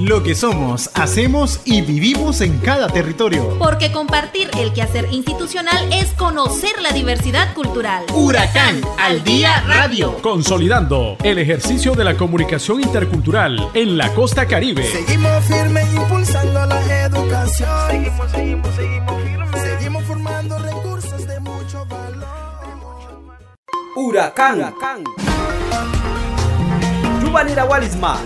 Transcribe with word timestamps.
Lo 0.00 0.22
que 0.22 0.34
somos, 0.34 0.88
hacemos 0.94 1.60
y 1.66 1.82
vivimos 1.82 2.40
en 2.40 2.56
cada 2.60 2.88
territorio. 2.88 3.58
Porque 3.58 3.92
compartir 3.92 4.48
el 4.58 4.72
quehacer 4.72 5.06
institucional 5.12 5.92
es 5.92 6.14
conocer 6.14 6.80
la 6.80 6.90
diversidad 6.92 7.52
cultural. 7.52 8.06
Huracán 8.14 8.80
al 8.98 9.22
Día 9.24 9.62
Radio. 9.66 10.16
Consolidando 10.22 11.18
el 11.22 11.36
ejercicio 11.36 11.92
de 11.92 12.04
la 12.04 12.16
comunicación 12.16 12.80
intercultural 12.80 13.68
en 13.74 13.98
la 13.98 14.08
costa 14.14 14.46
caribe. 14.46 14.90
Seguimos 14.90 15.44
firmes 15.44 15.86
impulsando 15.92 16.64
la 16.64 17.02
educación. 17.04 17.90
Seguimos, 17.90 18.30
seguimos, 18.30 18.74
seguimos 18.74 19.22
firmes. 19.22 19.60
Seguimos 19.60 20.04
formando 20.04 20.58
recursos 20.60 21.26
de 21.26 21.40
mucho 21.40 21.84
valor. 21.84 22.26
Huracán. 23.96 24.60
Huracán. 24.60 25.04
Yubanira 27.22 27.66
Walisma. 27.66 28.18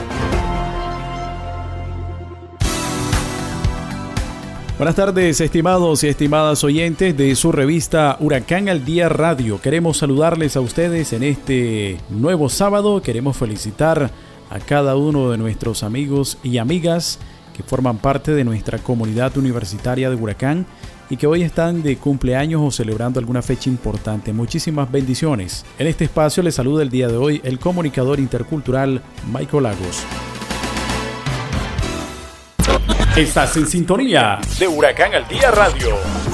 Buenas 4.76 4.96
tardes, 4.96 5.40
estimados 5.40 6.02
y 6.02 6.08
estimadas 6.08 6.64
oyentes 6.64 7.16
de 7.16 7.36
su 7.36 7.52
revista 7.52 8.16
Huracán 8.18 8.68
al 8.68 8.84
Día 8.84 9.08
Radio. 9.08 9.60
Queremos 9.60 9.98
saludarles 9.98 10.56
a 10.56 10.60
ustedes 10.60 11.12
en 11.12 11.22
este 11.22 11.98
nuevo 12.10 12.48
sábado. 12.48 13.00
Queremos 13.00 13.36
felicitar 13.36 14.10
a 14.50 14.58
cada 14.58 14.96
uno 14.96 15.30
de 15.30 15.38
nuestros 15.38 15.84
amigos 15.84 16.38
y 16.42 16.58
amigas 16.58 17.20
que 17.56 17.62
forman 17.62 17.98
parte 17.98 18.32
de 18.32 18.42
nuestra 18.42 18.78
comunidad 18.78 19.36
universitaria 19.36 20.10
de 20.10 20.16
Huracán 20.16 20.66
y 21.08 21.18
que 21.18 21.28
hoy 21.28 21.42
están 21.42 21.84
de 21.84 21.96
cumpleaños 21.96 22.60
o 22.60 22.72
celebrando 22.72 23.20
alguna 23.20 23.42
fecha 23.42 23.70
importante. 23.70 24.32
Muchísimas 24.32 24.90
bendiciones. 24.90 25.64
En 25.78 25.86
este 25.86 26.02
espacio 26.02 26.42
les 26.42 26.56
saluda 26.56 26.82
el 26.82 26.90
día 26.90 27.06
de 27.06 27.16
hoy 27.16 27.40
el 27.44 27.60
comunicador 27.60 28.18
intercultural 28.18 29.02
Michael 29.32 29.62
Lagos. 29.62 30.04
Estás 33.16 33.56
en 33.56 33.68
sintonía 33.68 34.40
de 34.58 34.66
Huracán 34.66 35.14
al 35.14 35.28
Día 35.28 35.52
Radio. 35.52 36.33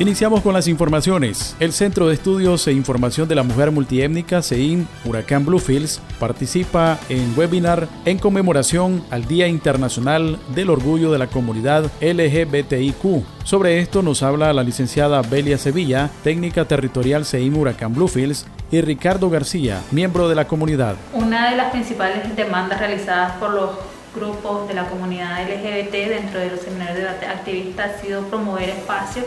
Iniciamos 0.00 0.40
con 0.40 0.54
las 0.54 0.66
informaciones. 0.66 1.54
El 1.60 1.72
Centro 1.72 2.08
de 2.08 2.14
Estudios 2.14 2.66
e 2.66 2.72
Información 2.72 3.28
de 3.28 3.36
la 3.36 3.44
Mujer 3.44 3.70
Multiétnica, 3.70 4.42
CEIN 4.42 4.88
Huracán 5.04 5.46
Bluefields, 5.46 6.00
participa 6.18 6.98
en 7.08 7.32
webinar 7.38 7.86
en 8.04 8.18
conmemoración 8.18 9.04
al 9.10 9.24
Día 9.26 9.46
Internacional 9.46 10.40
del 10.52 10.70
Orgullo 10.70 11.12
de 11.12 11.18
la 11.20 11.28
Comunidad 11.28 11.92
LGBTIQ. 12.00 13.24
Sobre 13.44 13.78
esto 13.78 14.02
nos 14.02 14.24
habla 14.24 14.52
la 14.52 14.64
licenciada 14.64 15.22
Belia 15.22 15.58
Sevilla, 15.58 16.10
técnica 16.24 16.64
territorial 16.64 17.24
CEIN 17.24 17.54
Huracán 17.54 17.94
Bluefields, 17.94 18.46
y 18.72 18.80
Ricardo 18.80 19.30
García, 19.30 19.80
miembro 19.92 20.28
de 20.28 20.34
la 20.34 20.48
comunidad. 20.48 20.96
Una 21.12 21.50
de 21.50 21.56
las 21.56 21.70
principales 21.70 22.34
demandas 22.34 22.80
realizadas 22.80 23.34
por 23.36 23.50
los 23.50 23.70
grupos 24.12 24.66
de 24.66 24.74
la 24.74 24.88
comunidad 24.88 25.44
LGBT 25.44 25.92
dentro 25.92 26.40
de 26.40 26.50
los 26.50 26.60
seminarios 26.60 27.20
de 27.20 27.26
activistas 27.26 27.92
ha 27.92 28.00
sido 28.00 28.22
promover 28.22 28.70
espacios 28.70 29.26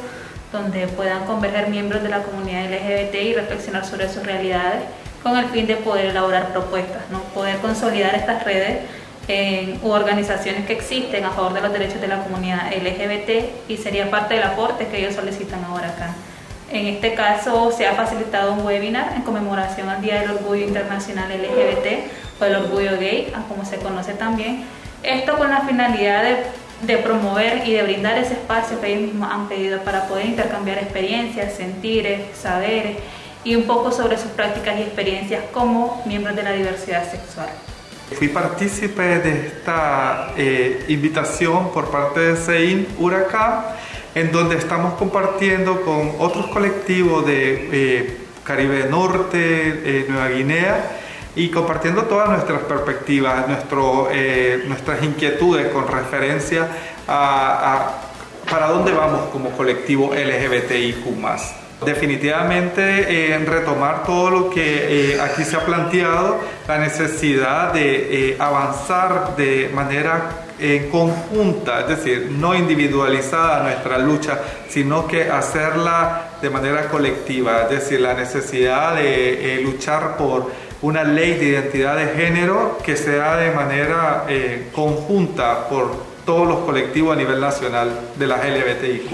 donde 0.52 0.88
puedan 0.88 1.26
converger 1.26 1.70
miembros 1.70 2.03
de 2.03 2.09
la 2.09 2.23
comunidad 2.23 2.66
LGBT 2.66 3.16
y 3.16 3.34
reflexionar 3.34 3.86
sobre 3.86 4.09
sus 4.09 4.23
realidades 4.23 4.84
con 5.23 5.38
el 5.38 5.45
fin 5.45 5.67
de 5.67 5.76
poder 5.76 6.06
elaborar 6.08 6.53
propuestas, 6.53 7.02
¿no? 7.12 7.20
poder 7.34 7.58
consolidar 7.58 8.16
estas 8.16 8.44
redes 8.44 8.80
en, 9.28 9.80
u 9.84 9.92
organizaciones 9.92 10.66
que 10.66 10.73
existen 10.73 11.25
a 11.25 11.31
favor 11.31 11.53
de 11.53 11.62
los 11.62 11.73
derechos 11.73 12.00
de 12.00 12.08
la 12.08 12.23
comunidad 12.23 12.72
LGBT 12.72 13.70
y 13.70 13.78
sería 13.78 14.09
parte 14.09 14.36
del 14.36 14.44
aporte 14.44 14.88
que 14.88 15.00
ellos 15.00 15.16
solicitan 15.16 15.64
ahora 15.66 15.90
acá. 15.90 16.14
En 16.72 16.88
este 16.88 17.14
caso 17.14 17.72
se 17.72 17.88
ha 17.88 17.94
facilitado 17.94 18.53
un 18.53 18.66
webinar 18.66 19.14
en 19.16 19.22
conmemoración 19.22 19.90
al 19.90 20.02
Día 20.02 20.22
del 20.22 20.31
Orgullo 20.31 20.66
Internacional 20.66 21.30
LGBT 21.30 22.42
o 22.42 22.45
el 22.45 22.56
Orgullo 22.56 22.98
Gay, 23.00 23.34
como 23.48 23.64
se 23.66 23.78
conoce 23.78 24.14
también. 24.14 24.66
Esto 25.03 25.38
con 25.38 25.50
la 25.50 25.62
finalidad 25.62 26.23
de, 26.23 26.38
de, 26.81 26.97
promover 26.97 27.67
y 27.67 27.73
de 27.73 27.83
brindar 27.83 28.17
ese 28.17 28.33
espacio 28.33 28.80
que 28.80 28.88
ellos 28.88 29.02
mismos 29.02 29.31
han 29.31 29.47
pedido 29.47 29.80
para 29.81 30.07
poder 30.07 30.25
intercambiar 30.25 30.78
experiencias, 30.78 31.53
sentires, 31.53 32.22
saberes 32.38 32.97
y 33.44 33.56
un 33.56 33.63
poco 33.63 33.91
sobre 33.91 34.18
sus 34.18 34.31
prácticas 34.31 34.78
y 34.78 34.81
experiencias 34.81 35.44
como 35.53 36.02
miembros 36.06 36.35
de 36.35 36.44
la 36.44 36.52
diversidad 36.52 37.09
sexual. 37.09 37.50
Fui 38.18 38.29
partícipe 38.29 39.02
de 39.02 39.47
esta 39.47 40.34
eh, 40.38 40.85
invitación 40.88 41.72
por 41.74 41.91
parte 41.91 42.19
de 42.22 42.35
CEIN 42.38 42.88
Huracán 42.97 43.66
en 44.16 44.31
donde 44.31 44.56
estamos 44.56 44.96
compartiendo 44.96 45.81
con 45.81 46.13
otros 46.18 46.47
colectivos 46.47 47.25
de 47.25 47.69
eh, 47.72 48.18
Caribe 48.44 48.88
Norte, 48.90 49.38
eh, 49.40 50.06
Nueva 50.07 50.29
Guinea, 50.29 50.91
y 51.38 51.50
compartiendo 51.50 52.03
todas 52.03 52.30
nuestras 52.30 52.62
perspectivas, 52.62 53.48
nuestro, 53.48 54.09
eh, 54.12 54.64
nuestras 54.68 55.03
inquietudes 55.03 55.68
con 55.68 55.88
referencia 55.88 56.68
a, 57.08 57.92
para 58.50 58.68
dónde 58.68 58.92
vamos 58.92 59.30
como 59.31 59.52
colectivo 59.52 60.14
LGBTIQ. 60.16 61.06
Definitivamente 61.86 63.36
en 63.36 63.46
retomar 63.46 64.03
todo 64.03 64.31
lo 64.31 64.50
que 64.50 65.14
eh, 65.14 65.22
aquí 65.22 65.44
se 65.44 65.58
ha 65.58 65.64
planteado, 65.64 66.40
la 66.68 66.80
necesidad 66.80 67.72
de 67.72 68.31
eh, 68.31 68.36
avanzar 68.40 69.36
de 69.36 69.70
manera 69.72 70.47
en 70.59 70.90
conjunta, 70.90 71.81
es 71.81 71.88
decir, 71.90 72.31
no 72.31 72.56
individualizada 72.56 73.62
nuestra 73.62 74.00
lucha, 74.00 74.40
sino 74.68 75.08
que 75.08 75.30
hacerla 75.30 76.30
de 76.42 76.50
manera 76.50 76.88
colectiva, 76.88 77.64
es 77.64 77.70
decir, 77.70 78.02
la 78.02 78.16
necesidad 78.16 78.96
de 78.96 79.56
eh, 79.56 79.62
luchar 79.62 80.18
por 80.18 80.52
una 80.82 81.04
ley 81.04 81.34
de 81.36 81.46
identidad 81.46 81.96
de 81.98 82.08
género 82.16 82.78
que 82.84 82.96
sea 82.96 83.38
de 83.38 83.52
manera 83.52 84.26
eh, 84.28 84.70
conjunta 84.74 85.68
por 85.70 85.96
todos 86.26 86.48
los 86.48 86.60
colectivos 86.60 87.16
a 87.16 87.20
nivel 87.20 87.40
nacional 87.40 87.90
de 88.16 88.28
las 88.28 88.40
LGBTIQ. 88.46 89.10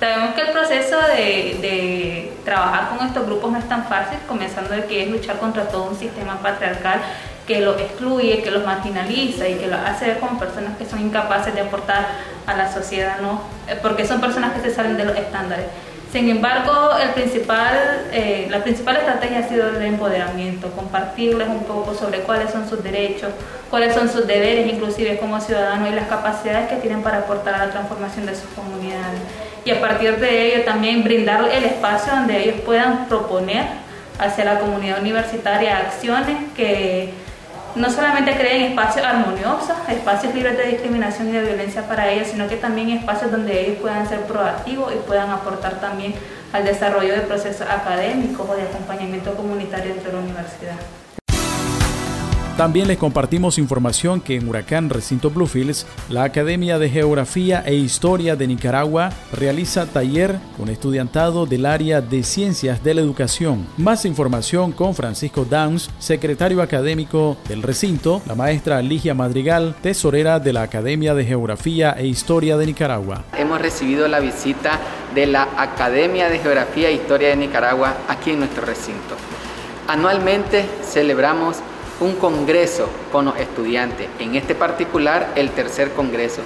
Sabemos 0.00 0.34
que 0.34 0.40
el 0.42 0.50
proceso 0.50 0.98
de, 1.00 1.58
de, 1.62 2.32
trabajar 2.44 2.96
con 2.96 3.06
estos 3.06 3.24
grupos 3.24 3.52
no 3.52 3.58
es 3.58 3.68
tan 3.68 3.86
fácil, 3.86 4.18
comenzando 4.28 4.74
de 4.74 4.84
que 4.84 5.04
es 5.04 5.08
luchar 5.08 5.38
contra 5.38 5.68
todo 5.68 5.84
un 5.84 5.96
sistema 5.96 6.38
patriarcal 6.42 7.00
que 7.46 7.60
los 7.60 7.80
excluye, 7.80 8.42
que 8.42 8.50
los 8.50 8.64
marginaliza 8.64 9.48
y 9.48 9.54
que 9.54 9.66
los 9.66 9.78
hace 9.78 10.06
ver 10.06 10.18
como 10.18 10.38
personas 10.38 10.76
que 10.76 10.84
son 10.84 11.00
incapaces 11.00 11.54
de 11.54 11.60
aportar 11.60 12.06
a 12.46 12.56
la 12.56 12.72
sociedad, 12.72 13.20
¿no? 13.20 13.42
Eh, 13.68 13.78
porque 13.80 14.06
son 14.06 14.20
personas 14.20 14.52
que 14.52 14.60
se 14.60 14.74
salen 14.74 14.96
de 14.96 15.04
los 15.04 15.16
estándares. 15.16 15.66
Sin 16.14 16.30
embargo, 16.30 16.96
el 16.96 17.08
principal, 17.08 18.06
eh, 18.12 18.46
la 18.48 18.62
principal 18.62 18.98
estrategia 18.98 19.40
ha 19.40 19.48
sido 19.48 19.68
el 19.68 19.82
empoderamiento, 19.82 20.70
compartirles 20.70 21.48
un 21.48 21.64
poco 21.64 21.92
sobre 21.92 22.20
cuáles 22.20 22.52
son 22.52 22.68
sus 22.68 22.84
derechos, 22.84 23.32
cuáles 23.68 23.94
son 23.94 24.08
sus 24.08 24.24
deberes, 24.24 24.72
inclusive 24.72 25.18
como 25.18 25.40
ciudadanos, 25.40 25.90
y 25.90 25.92
las 25.92 26.06
capacidades 26.06 26.68
que 26.68 26.76
tienen 26.76 27.02
para 27.02 27.18
aportar 27.18 27.54
a 27.56 27.66
la 27.66 27.72
transformación 27.72 28.26
de 28.26 28.36
sus 28.36 28.48
comunidades. 28.50 29.18
Y 29.64 29.72
a 29.72 29.80
partir 29.80 30.20
de 30.20 30.54
ello 30.54 30.64
también 30.64 31.02
brindar 31.02 31.48
el 31.50 31.64
espacio 31.64 32.12
donde 32.12 32.44
ellos 32.44 32.60
puedan 32.64 33.06
proponer 33.08 33.66
hacia 34.16 34.44
la 34.44 34.60
comunidad 34.60 35.00
universitaria 35.00 35.78
acciones 35.78 36.36
que 36.54 37.12
no 37.74 37.90
solamente 37.90 38.36
creen 38.36 38.62
espacios 38.70 39.04
armoniosos, 39.04 39.76
espacios 39.88 40.34
libres 40.34 40.56
de 40.56 40.68
discriminación 40.68 41.28
y 41.28 41.32
de 41.32 41.42
violencia 41.42 41.82
para 41.88 42.10
ellos, 42.10 42.28
sino 42.28 42.48
que 42.48 42.56
también 42.56 42.90
espacios 42.90 43.30
donde 43.30 43.60
ellos 43.60 43.78
puedan 43.80 44.08
ser 44.08 44.20
proactivos 44.20 44.92
y 44.92 44.98
puedan 45.06 45.30
aportar 45.30 45.80
también 45.80 46.14
al 46.52 46.64
desarrollo 46.64 47.14
de 47.14 47.22
procesos 47.22 47.66
académicos 47.68 48.48
o 48.48 48.54
de 48.54 48.62
acompañamiento 48.62 49.34
comunitario 49.34 49.92
dentro 49.92 50.12
de 50.12 50.16
la 50.18 50.22
universidad. 50.22 51.03
También 52.56 52.86
les 52.86 52.98
compartimos 52.98 53.58
información 53.58 54.20
que 54.20 54.36
en 54.36 54.48
Huracán 54.48 54.88
Recinto 54.88 55.28
Bluefields, 55.28 55.88
la 56.08 56.22
Academia 56.22 56.78
de 56.78 56.88
Geografía 56.88 57.64
e 57.66 57.74
Historia 57.74 58.36
de 58.36 58.46
Nicaragua 58.46 59.10
realiza 59.32 59.86
taller 59.86 60.38
con 60.56 60.68
estudiantado 60.68 61.46
del 61.46 61.66
área 61.66 62.00
de 62.00 62.22
Ciencias 62.22 62.84
de 62.84 62.94
la 62.94 63.00
Educación. 63.00 63.66
Más 63.76 64.04
información 64.04 64.70
con 64.70 64.94
Francisco 64.94 65.44
Downs, 65.44 65.90
secretario 65.98 66.62
académico 66.62 67.36
del 67.48 67.60
recinto, 67.60 68.22
la 68.24 68.36
maestra 68.36 68.80
Ligia 68.82 69.14
Madrigal, 69.14 69.74
tesorera 69.82 70.38
de 70.38 70.52
la 70.52 70.62
Academia 70.62 71.12
de 71.12 71.24
Geografía 71.24 71.96
e 71.98 72.06
Historia 72.06 72.56
de 72.56 72.66
Nicaragua. 72.66 73.24
Hemos 73.36 73.60
recibido 73.60 74.06
la 74.06 74.20
visita 74.20 74.78
de 75.12 75.26
la 75.26 75.48
Academia 75.56 76.28
de 76.28 76.38
Geografía 76.38 76.88
e 76.88 76.92
Historia 76.92 77.30
de 77.30 77.36
Nicaragua 77.36 77.96
aquí 78.06 78.30
en 78.30 78.38
nuestro 78.38 78.64
recinto. 78.64 79.16
Anualmente 79.88 80.64
celebramos 80.84 81.56
un 82.00 82.14
congreso 82.16 82.88
con 83.12 83.26
los 83.26 83.36
estudiantes, 83.38 84.08
en 84.18 84.34
este 84.34 84.54
particular 84.54 85.32
el 85.36 85.50
tercer 85.50 85.92
congreso, 85.92 86.42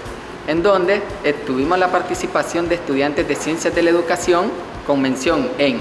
en 0.47 0.63
donde 0.63 1.03
tuvimos 1.47 1.79
la 1.79 1.89
participación 1.89 2.69
de 2.69 2.77
estudiantes 2.77 3.27
de 3.27 3.35
Ciencias 3.35 3.75
de 3.75 3.83
la 3.83 3.91
Educación 3.91 4.51
con 4.87 5.01
mención 5.01 5.49
en, 5.59 5.81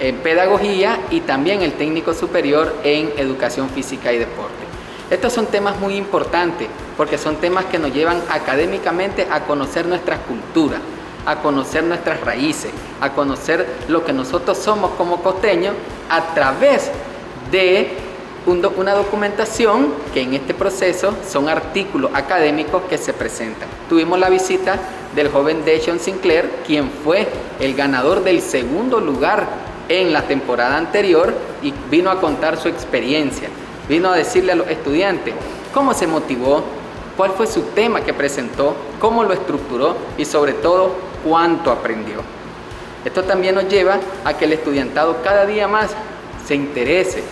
en 0.00 0.16
Pedagogía 0.16 1.00
y 1.10 1.20
también 1.20 1.62
el 1.62 1.72
técnico 1.74 2.14
superior 2.14 2.74
en 2.84 3.12
Educación 3.16 3.68
Física 3.70 4.12
y 4.12 4.18
Deporte. 4.18 4.54
Estos 5.10 5.32
son 5.32 5.46
temas 5.46 5.78
muy 5.80 5.96
importantes 5.96 6.68
porque 6.96 7.16
son 7.16 7.36
temas 7.36 7.64
que 7.66 7.78
nos 7.78 7.94
llevan 7.94 8.20
académicamente 8.28 9.26
a 9.30 9.40
conocer 9.44 9.86
nuestra 9.86 10.18
cultura, 10.18 10.78
a 11.24 11.36
conocer 11.36 11.84
nuestras 11.84 12.20
raíces, 12.20 12.70
a 13.00 13.12
conocer 13.12 13.66
lo 13.88 14.04
que 14.04 14.12
nosotros 14.12 14.58
somos 14.58 14.90
como 14.92 15.22
costeños 15.22 15.74
a 16.10 16.34
través 16.34 16.90
de 17.50 18.07
una 18.46 18.94
documentación 18.94 19.92
que 20.14 20.22
en 20.22 20.34
este 20.34 20.54
proceso 20.54 21.14
son 21.28 21.48
artículos 21.48 22.10
académicos 22.14 22.82
que 22.88 22.96
se 22.96 23.12
presentan. 23.12 23.68
Tuvimos 23.88 24.18
la 24.18 24.30
visita 24.30 24.78
del 25.14 25.30
joven 25.30 25.64
Deshon 25.64 25.98
Sinclair, 25.98 26.50
quien 26.66 26.90
fue 26.90 27.28
el 27.60 27.74
ganador 27.74 28.24
del 28.24 28.40
segundo 28.40 29.00
lugar 29.00 29.46
en 29.88 30.12
la 30.12 30.22
temporada 30.22 30.76
anterior 30.76 31.34
y 31.62 31.72
vino 31.90 32.10
a 32.10 32.20
contar 32.20 32.58
su 32.58 32.68
experiencia, 32.68 33.48
vino 33.88 34.10
a 34.10 34.16
decirle 34.16 34.52
a 34.52 34.56
los 34.56 34.68
estudiantes 34.68 35.34
cómo 35.74 35.94
se 35.94 36.06
motivó, 36.06 36.62
cuál 37.16 37.32
fue 37.32 37.46
su 37.46 37.62
tema 37.62 38.02
que 38.02 38.14
presentó, 38.14 38.74
cómo 39.00 39.24
lo 39.24 39.32
estructuró 39.32 39.96
y 40.16 40.24
sobre 40.24 40.52
todo 40.52 40.92
cuánto 41.24 41.70
aprendió. 41.70 42.22
Esto 43.04 43.24
también 43.24 43.54
nos 43.54 43.68
lleva 43.68 43.98
a 44.24 44.34
que 44.36 44.44
el 44.44 44.52
estudiantado 44.52 45.22
cada 45.22 45.46
día 45.46 45.68
más 45.68 45.90
se 46.46 46.54
interese 46.54 47.22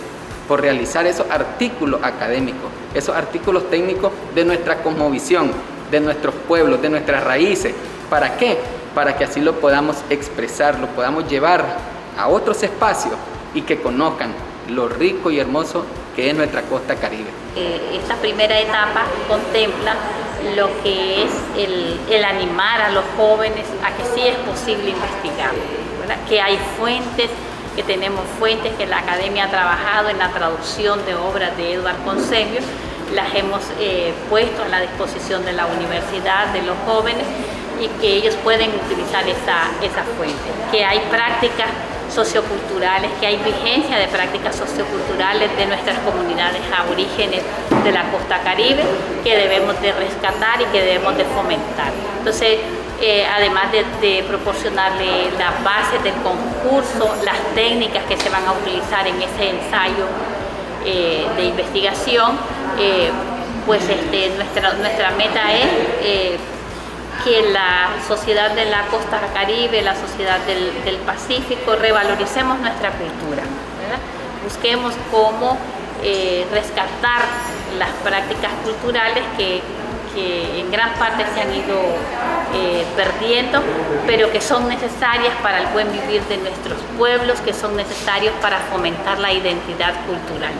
por 0.47 0.61
realizar 0.61 1.05
esos 1.05 1.29
artículos 1.29 2.01
académicos, 2.03 2.69
esos 2.93 3.15
artículos 3.15 3.69
técnicos 3.69 4.11
de 4.33 4.45
nuestra 4.45 4.81
cosmovisión, 4.81 5.51
de 5.91 5.99
nuestros 5.99 6.33
pueblos, 6.47 6.81
de 6.81 6.89
nuestras 6.89 7.23
raíces. 7.23 7.73
¿Para 8.09 8.37
qué? 8.37 8.57
Para 8.95 9.17
que 9.17 9.25
así 9.25 9.41
lo 9.41 9.53
podamos 9.59 9.97
expresar, 10.09 10.79
lo 10.79 10.87
podamos 10.87 11.29
llevar 11.29 11.65
a 12.17 12.27
otros 12.27 12.63
espacios 12.63 13.15
y 13.53 13.61
que 13.61 13.81
conozcan 13.81 14.31
lo 14.69 14.89
rico 14.89 15.31
y 15.31 15.39
hermoso 15.39 15.85
que 16.15 16.29
es 16.29 16.35
nuestra 16.35 16.63
costa 16.63 16.95
caribe. 16.95 17.29
Eh, 17.55 17.99
esta 18.01 18.15
primera 18.15 18.59
etapa 18.59 19.05
contempla 19.27 19.95
lo 20.55 20.69
que 20.83 21.23
es 21.23 21.31
el, 21.57 22.23
animar 22.23 22.81
a 22.81 22.89
los 22.89 23.03
jóvenes 23.15 23.65
a 23.83 23.95
que 23.95 24.03
sí 24.15 24.27
es 24.27 24.35
posible 24.37 24.89
investigar, 24.89 25.51
que 26.27 26.41
hay 26.41 26.57
fuentes, 26.77 27.29
que 27.77 27.83
tenemos 27.83 28.25
fuentes 28.39 28.73
que 28.73 28.87
la 28.87 28.97
academia 28.97 29.45
ha 29.45 29.49
trabajado 29.51 30.09
en 30.09 30.17
la 30.17 30.29
traducción 30.31 31.05
de 31.05 31.13
obras 31.13 31.55
de 31.57 31.75
Eduard 31.75 32.03
Consejo, 32.03 32.57
las 33.13 33.35
hemos 33.35 33.61
eh, 33.79 34.15
puesto 34.31 34.63
a 34.63 34.67
la 34.67 34.81
disposición 34.81 35.45
de 35.45 35.53
la 35.53 35.67
universidad, 35.67 36.47
de 36.47 36.63
los 36.63 36.75
jóvenes 36.87 37.23
y 37.79 37.87
que 38.01 38.07
ellos 38.15 38.35
pueden 38.43 38.71
utilizar 38.71 39.29
esa, 39.29 39.69
esa 39.83 40.03
fuente, 40.17 40.49
que 40.71 40.83
hay 40.83 40.99
prácticas 41.11 41.67
socioculturales, 42.09 43.11
que 43.19 43.27
hay 43.27 43.37
vigencia 43.37 43.97
de 43.99 44.07
prácticas 44.07 44.55
socioculturales 44.55 45.55
de 45.55 45.67
nuestras 45.67 45.99
comunidades 45.99 46.61
aborígenes 46.75 47.43
de 47.83 47.91
la 47.91 48.09
costa 48.09 48.41
caribe 48.41 48.81
que 49.23 49.37
debemos 49.37 49.79
de 49.81 49.91
rescatar 49.91 50.61
y 50.61 50.65
que 50.65 50.81
debemos 50.81 51.15
de 51.15 51.25
fomentar. 51.25 51.91
Entonces, 52.17 52.57
eh, 53.01 53.25
además 53.25 53.71
de, 53.71 54.23
proporcionarle 54.27 55.31
la 55.37 55.51
base 55.63 55.99
del 56.03 56.15
concurso, 56.15 57.15
las 57.23 57.37
técnicas 57.53 58.03
que 58.05 58.17
se 58.17 58.29
van 58.29 58.45
a 58.45 58.53
utilizar 58.53 59.07
en 59.07 59.21
ese 59.21 59.49
ensayo 59.49 60.07
eh, 60.85 61.25
de 61.35 61.43
investigación, 61.45 62.37
eh, 62.79 63.11
pues 63.65 63.87
este, 63.87 64.29
nuestra, 64.35 64.73
nuestra 64.73 65.11
meta 65.11 65.53
es 65.53 66.39
que 67.23 67.51
la 67.51 67.89
sociedad 68.07 68.51
de 68.51 68.65
la 68.65 68.83
costa 68.87 69.19
caribe, 69.33 69.81
la 69.81 69.95
sociedad 69.95 70.39
del, 70.45 70.97
Pacífico, 71.05 71.75
revaloricemos 71.75 72.59
nuestra 72.59 72.91
cultura, 72.91 73.43
busquemos 74.43 74.93
cómo 75.11 75.57
eh, 76.03 76.45
rescatar 76.51 77.25
las 77.77 77.89
prácticas 78.03 78.51
culturales 78.63 79.23
que, 79.37 79.61
en 80.17 80.71
gran 80.71 80.93
parte 80.95 81.25
se 81.33 81.41
han 81.41 81.53
ido 81.53 81.75
eh, 82.53 82.85
perdiendo, 82.95 83.61
pero 84.05 84.31
que 84.31 84.41
son 84.41 84.67
necesarias 84.67 85.33
para 85.43 85.59
el 85.59 85.67
buen 85.67 85.91
vivir 85.91 86.21
de 86.23 86.37
nuestros 86.37 86.79
pueblos, 86.97 87.39
que 87.41 87.53
son 87.53 87.75
necesarios 87.75 88.33
para 88.41 88.59
fomentar 88.71 89.19
la 89.19 89.31
identidad 89.31 89.93
cultural. 90.05 90.53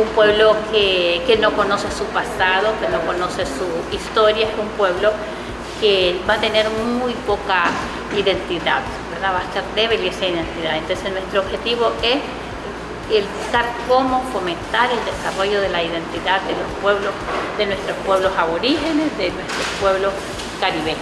Un 0.00 0.08
pueblo 0.08 0.56
que, 0.72 1.22
que 1.26 1.36
no 1.38 1.52
conoce 1.52 1.90
su 1.90 2.04
pasado, 2.06 2.74
que 2.80 2.88
no 2.88 3.00
conoce 3.00 3.44
su 3.46 3.96
historia, 3.96 4.46
es 4.46 4.58
un 4.58 4.68
pueblo 4.70 5.12
que 5.80 6.20
va 6.28 6.34
a 6.34 6.40
tener 6.40 6.68
muy 6.70 7.12
poca 7.26 7.66
identidad, 8.16 8.80
¿verdad? 9.12 9.34
va 9.34 9.38
a 9.40 9.44
estar 9.44 9.64
débil 9.74 10.04
esa 10.06 10.26
identidad. 10.26 10.76
Entonces 10.76 11.12
nuestro 11.12 11.40
objetivo 11.40 11.92
es 12.02 12.18
el 13.12 13.24
buscar 13.42 13.64
cómo 13.88 14.22
fomentar 14.32 14.90
el 14.90 14.98
desarrollo 15.04 15.60
de 15.60 15.68
la 15.70 15.82
identidad 15.82 16.42
de 16.42 16.52
los 16.52 16.70
pueblos, 16.82 17.12
de 17.56 17.66
nuestros 17.66 17.96
pueblos 18.04 18.32
aborígenes, 18.36 19.16
de 19.16 19.30
nuestros 19.30 19.66
pueblos 19.80 20.12
caribeños. 20.60 20.98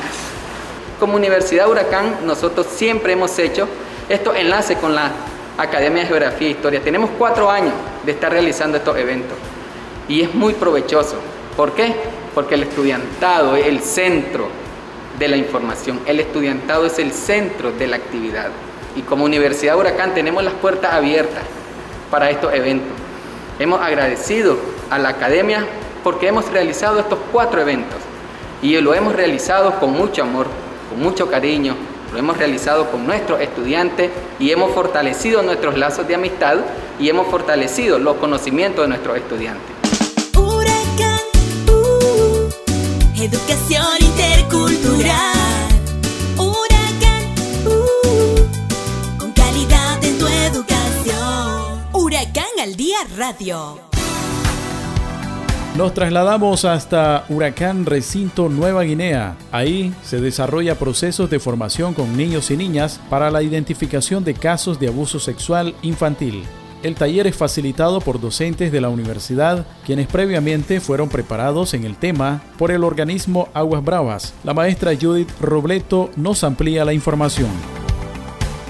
Como 1.01 1.17
Universidad 1.17 1.69
Huracán, 1.69 2.19
nosotros 2.25 2.67
siempre 2.71 3.13
hemos 3.13 3.39
hecho 3.39 3.69
estos 4.09 4.37
enlaces 4.37 4.79
con 4.79 4.95
la 4.95 5.11
Academia 5.59 6.03
de 6.03 6.09
Geografía 6.09 6.49
e 6.49 6.51
Historia. 6.53 6.81
Tenemos 6.81 7.11
cuatro 7.19 7.51
años 7.51 7.73
de 8.05 8.13
estar 8.13 8.31
realizando 8.31 8.79
estos 8.79 8.97
eventos 8.97 9.37
y 10.09 10.23
es 10.23 10.35
muy 10.35 10.55
provechoso. 10.55 11.17
¿Por 11.57 11.73
qué? 11.73 11.95
Porque 12.35 12.55
el 12.55 12.65
estudiantado 12.65 13.57
es 13.57 13.67
el 13.67 13.81
centro 13.81 14.49
de 15.19 15.29
la 15.29 15.37
información. 15.37 16.01
El 16.07 16.21
estudiantado 16.21 16.87
es 16.87 16.99
el 16.99 17.13
centro 17.13 17.73
de 17.73 17.87
la 17.87 17.97
actividad. 17.97 18.51
Y 18.95 19.03
como 19.03 19.25
Universidad 19.25 19.77
Huracán 19.77 20.15
tenemos 20.15 20.45
las 20.45 20.55
puertas 20.55 20.93
abiertas 20.93 21.43
para 22.11 22.31
estos 22.31 22.53
eventos. 22.53 22.93
Hemos 23.59 23.81
agradecido 23.81 24.59
a 24.91 24.99
la 24.99 25.11
academia 25.11 25.67
porque 26.03 26.29
hemos 26.29 26.51
realizado 26.51 27.01
estos 27.01 27.19
cuatro 27.33 27.61
eventos. 27.61 27.99
Y 28.63 28.81
lo 28.81 28.95
hemos 28.95 29.15
realizado 29.15 29.79
con 29.79 29.93
mucho 29.93 30.23
amor, 30.23 30.47
con 30.91 31.01
mucho 31.01 31.29
cariño, 31.29 31.75
lo 32.13 32.19
hemos 32.19 32.37
realizado 32.37 32.91
con 32.91 33.07
nuestros 33.07 33.41
estudiantes 33.41 34.11
y 34.39 34.51
hemos 34.51 34.73
fortalecido 34.73 35.43
nuestros 35.43 35.77
lazos 35.77 36.07
de 36.09 36.15
amistad 36.15 36.59
y 36.99 37.09
hemos 37.09 37.27
fortalecido 37.29 37.99
los 37.99 38.17
conocimientos 38.17 38.85
de 38.85 38.89
nuestros 38.89 39.19
estudiantes. 39.19 39.67
Huracán, 40.35 41.21
uh, 41.69 43.23
educación 43.23 43.87
intercultural. 44.01 45.36
Al 52.61 52.77
día 52.77 52.97
radio. 53.17 53.81
Nos 55.77 55.93
trasladamos 55.93 56.65
hasta 56.65 57.27
Huracán 57.29 57.85
Recinto 57.85 58.49
Nueva 58.49 58.83
Guinea. 58.85 59.37
Ahí 59.53 59.93
se 60.03 60.21
desarrolla 60.21 60.79
procesos 60.79 61.29
de 61.29 61.39
formación 61.39 61.93
con 61.93 62.17
niños 62.17 62.51
y 62.51 62.57
niñas 62.57 62.99
para 63.11 63.31
la 63.31 63.43
identificación 63.43 64.25
de 64.25 64.33
casos 64.33 64.81
de 64.81 64.89
abuso 64.89 65.21
sexual 65.21 65.75
infantil. 65.83 66.45
El 66.83 66.95
taller 66.95 67.27
es 67.27 67.37
facilitado 67.37 68.01
por 68.01 68.21
docentes 68.21 68.73
de 68.73 68.81
la 68.81 68.89
universidad, 68.89 69.67
quienes 69.85 70.07
previamente 70.07 70.81
fueron 70.81 71.09
preparados 71.09 71.75
en 71.75 71.85
el 71.85 71.97
tema 71.97 72.43
por 72.57 72.71
el 72.71 72.85
organismo 72.85 73.49
Aguas 73.53 73.85
Bravas. 73.85 74.35
La 74.45 74.55
maestra 74.55 74.93
Judith 74.99 75.31
Robleto 75.41 76.11
nos 76.17 76.43
amplía 76.43 76.85
la 76.85 76.95
información. 76.95 77.51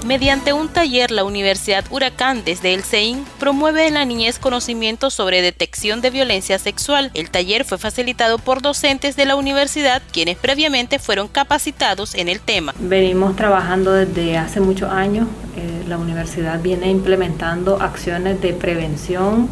Mediante 0.07 0.53
un 0.53 0.69
taller, 0.69 1.11
la 1.11 1.25
Universidad 1.25 1.83
Huracán 1.91 2.43
desde 2.45 2.73
el 2.73 2.83
CEIN 2.83 3.25
promueve 3.41 3.87
en 3.87 3.95
la 3.95 4.05
niñez 4.05 4.39
conocimientos 4.39 5.13
sobre 5.13 5.41
detección 5.41 5.99
de 5.99 6.11
violencia 6.11 6.59
sexual. 6.59 7.11
El 7.13 7.29
taller 7.29 7.65
fue 7.65 7.77
facilitado 7.77 8.37
por 8.37 8.61
docentes 8.61 9.17
de 9.17 9.25
la 9.25 9.35
universidad, 9.35 10.01
quienes 10.13 10.37
previamente 10.37 10.97
fueron 10.97 11.27
capacitados 11.27 12.15
en 12.15 12.29
el 12.29 12.39
tema. 12.39 12.73
Venimos 12.79 13.35
trabajando 13.35 13.91
desde 13.91 14.37
hace 14.37 14.61
muchos 14.61 14.89
años. 14.89 15.27
Eh, 15.57 15.83
la 15.89 15.97
universidad 15.97 16.61
viene 16.61 16.89
implementando 16.89 17.81
acciones 17.81 18.39
de 18.39 18.53
prevención, 18.53 19.49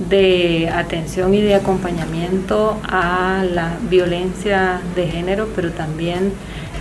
de 0.00 0.68
atención 0.70 1.32
y 1.32 1.40
de 1.40 1.54
acompañamiento 1.54 2.78
a 2.86 3.42
la 3.50 3.78
violencia 3.88 4.82
de 4.94 5.08
género, 5.08 5.48
pero 5.56 5.72
también 5.72 6.34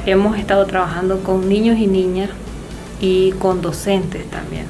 hemos 0.06 0.38
estado 0.38 0.66
trabajando 0.66 1.24
con 1.24 1.48
niños 1.48 1.78
y 1.78 1.88
niñas 1.88 2.32
y 3.00 3.32
con 3.34 3.62
docentes 3.62 4.30
también. 4.30 4.66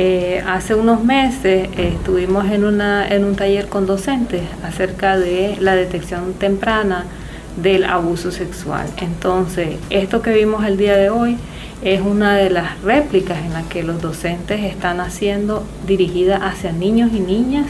Eh, 0.00 0.42
hace 0.46 0.74
unos 0.74 1.02
meses 1.02 1.68
estuvimos 1.76 2.48
en, 2.50 2.64
una, 2.64 3.08
en 3.08 3.24
un 3.24 3.34
taller 3.34 3.68
con 3.68 3.84
docentes 3.84 4.42
acerca 4.62 5.18
de 5.18 5.56
la 5.60 5.74
detección 5.74 6.34
temprana 6.34 7.04
del 7.56 7.84
abuso 7.84 8.30
sexual. 8.30 8.86
Entonces, 8.98 9.76
esto 9.90 10.22
que 10.22 10.32
vimos 10.32 10.64
el 10.64 10.76
día 10.76 10.96
de 10.96 11.10
hoy 11.10 11.36
es 11.82 12.00
una 12.00 12.36
de 12.36 12.50
las 12.50 12.80
réplicas 12.82 13.38
en 13.38 13.52
las 13.52 13.66
que 13.66 13.82
los 13.82 14.00
docentes 14.00 14.60
están 14.64 15.00
haciendo 15.00 15.64
dirigida 15.86 16.36
hacia 16.36 16.72
niños 16.72 17.10
y 17.12 17.20
niñas 17.20 17.66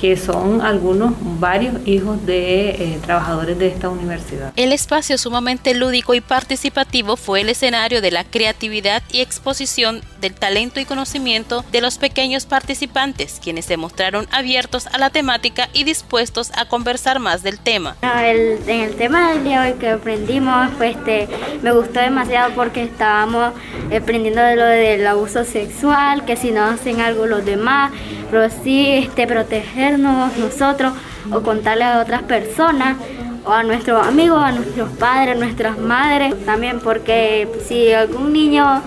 que 0.00 0.16
son 0.16 0.62
algunos, 0.62 1.12
varios 1.38 1.86
hijos 1.86 2.24
de 2.24 2.70
eh, 2.70 2.98
trabajadores 3.04 3.58
de 3.58 3.66
esta 3.66 3.90
universidad. 3.90 4.50
El 4.56 4.72
espacio 4.72 5.18
sumamente 5.18 5.74
lúdico 5.74 6.14
y 6.14 6.22
participativo 6.22 7.18
fue 7.18 7.42
el 7.42 7.50
escenario 7.50 8.00
de 8.00 8.10
la 8.10 8.24
creatividad 8.24 9.02
y 9.12 9.20
exposición 9.20 10.00
del 10.22 10.32
talento 10.32 10.80
y 10.80 10.86
conocimiento 10.86 11.66
de 11.70 11.82
los 11.82 11.98
pequeños 11.98 12.46
participantes, 12.46 13.40
quienes 13.42 13.66
se 13.66 13.76
mostraron 13.76 14.26
abiertos 14.30 14.86
a 14.86 14.96
la 14.96 15.10
temática 15.10 15.68
y 15.74 15.84
dispuestos 15.84 16.50
a 16.56 16.64
conversar 16.64 17.18
más 17.18 17.42
del 17.42 17.58
tema. 17.58 17.96
en 18.02 18.80
el 18.80 18.96
tema 18.96 19.32
del 19.32 19.44
día 19.44 19.62
hoy 19.62 19.74
que 19.74 19.90
aprendimos, 19.90 20.70
pues 20.78 20.96
este, 20.96 21.28
me 21.60 21.72
gustó 21.72 22.00
demasiado 22.00 22.54
porque 22.54 22.84
estábamos 22.84 23.52
aprendiendo 23.94 24.40
de 24.40 24.56
lo 24.56 24.64
del 24.64 25.06
abuso 25.06 25.44
sexual, 25.44 26.24
que 26.24 26.36
si 26.36 26.52
no 26.52 26.64
hacen 26.64 27.00
algo 27.00 27.26
los 27.26 27.44
demás, 27.44 27.92
pero 28.30 28.48
sí 28.62 28.86
este, 28.88 29.26
protegernos 29.26 30.36
nosotros 30.38 30.92
o 31.32 31.40
contarle 31.40 31.84
a 31.84 32.00
otras 32.00 32.22
personas 32.22 32.96
o 33.44 33.52
a 33.52 33.62
nuestros 33.62 34.06
amigos, 34.06 34.42
a 34.42 34.52
nuestros 34.52 34.90
padres, 34.90 35.36
a 35.36 35.38
nuestras 35.38 35.78
madres, 35.78 36.34
también 36.44 36.80
porque 36.80 37.48
si 37.66 37.92
algún 37.92 38.32
niño 38.32 38.82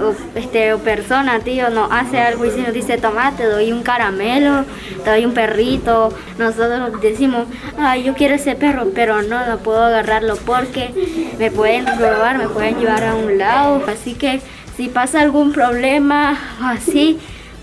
o, 0.00 0.38
este, 0.38 0.72
o 0.72 0.78
persona, 0.78 1.40
tío, 1.40 1.70
nos 1.70 1.90
hace 1.90 2.18
algo 2.18 2.44
y 2.44 2.50
si 2.50 2.60
nos 2.60 2.72
dice, 2.72 2.98
toma, 2.98 3.32
te 3.32 3.44
doy 3.44 3.72
un 3.72 3.82
caramelo, 3.82 4.64
te 5.04 5.10
doy 5.10 5.24
un 5.24 5.34
perrito, 5.34 6.12
nosotros 6.38 7.00
decimos, 7.00 7.46
ay, 7.78 8.04
yo 8.04 8.14
quiero 8.14 8.34
ese 8.34 8.54
perro, 8.54 8.88
pero 8.94 9.22
no, 9.22 9.46
no 9.46 9.58
puedo 9.58 9.82
agarrarlo 9.82 10.36
porque 10.36 10.90
me 11.38 11.50
pueden 11.50 11.86
robar, 11.98 12.38
me 12.38 12.48
pueden 12.48 12.78
llevar 12.78 13.04
a 13.04 13.14
un 13.14 13.38
lado, 13.38 13.82
así 13.88 14.14
que 14.14 14.40
si 14.76 14.88
pasa 14.88 15.20
algún 15.20 15.52
problema 15.52 16.38
así 16.62 17.18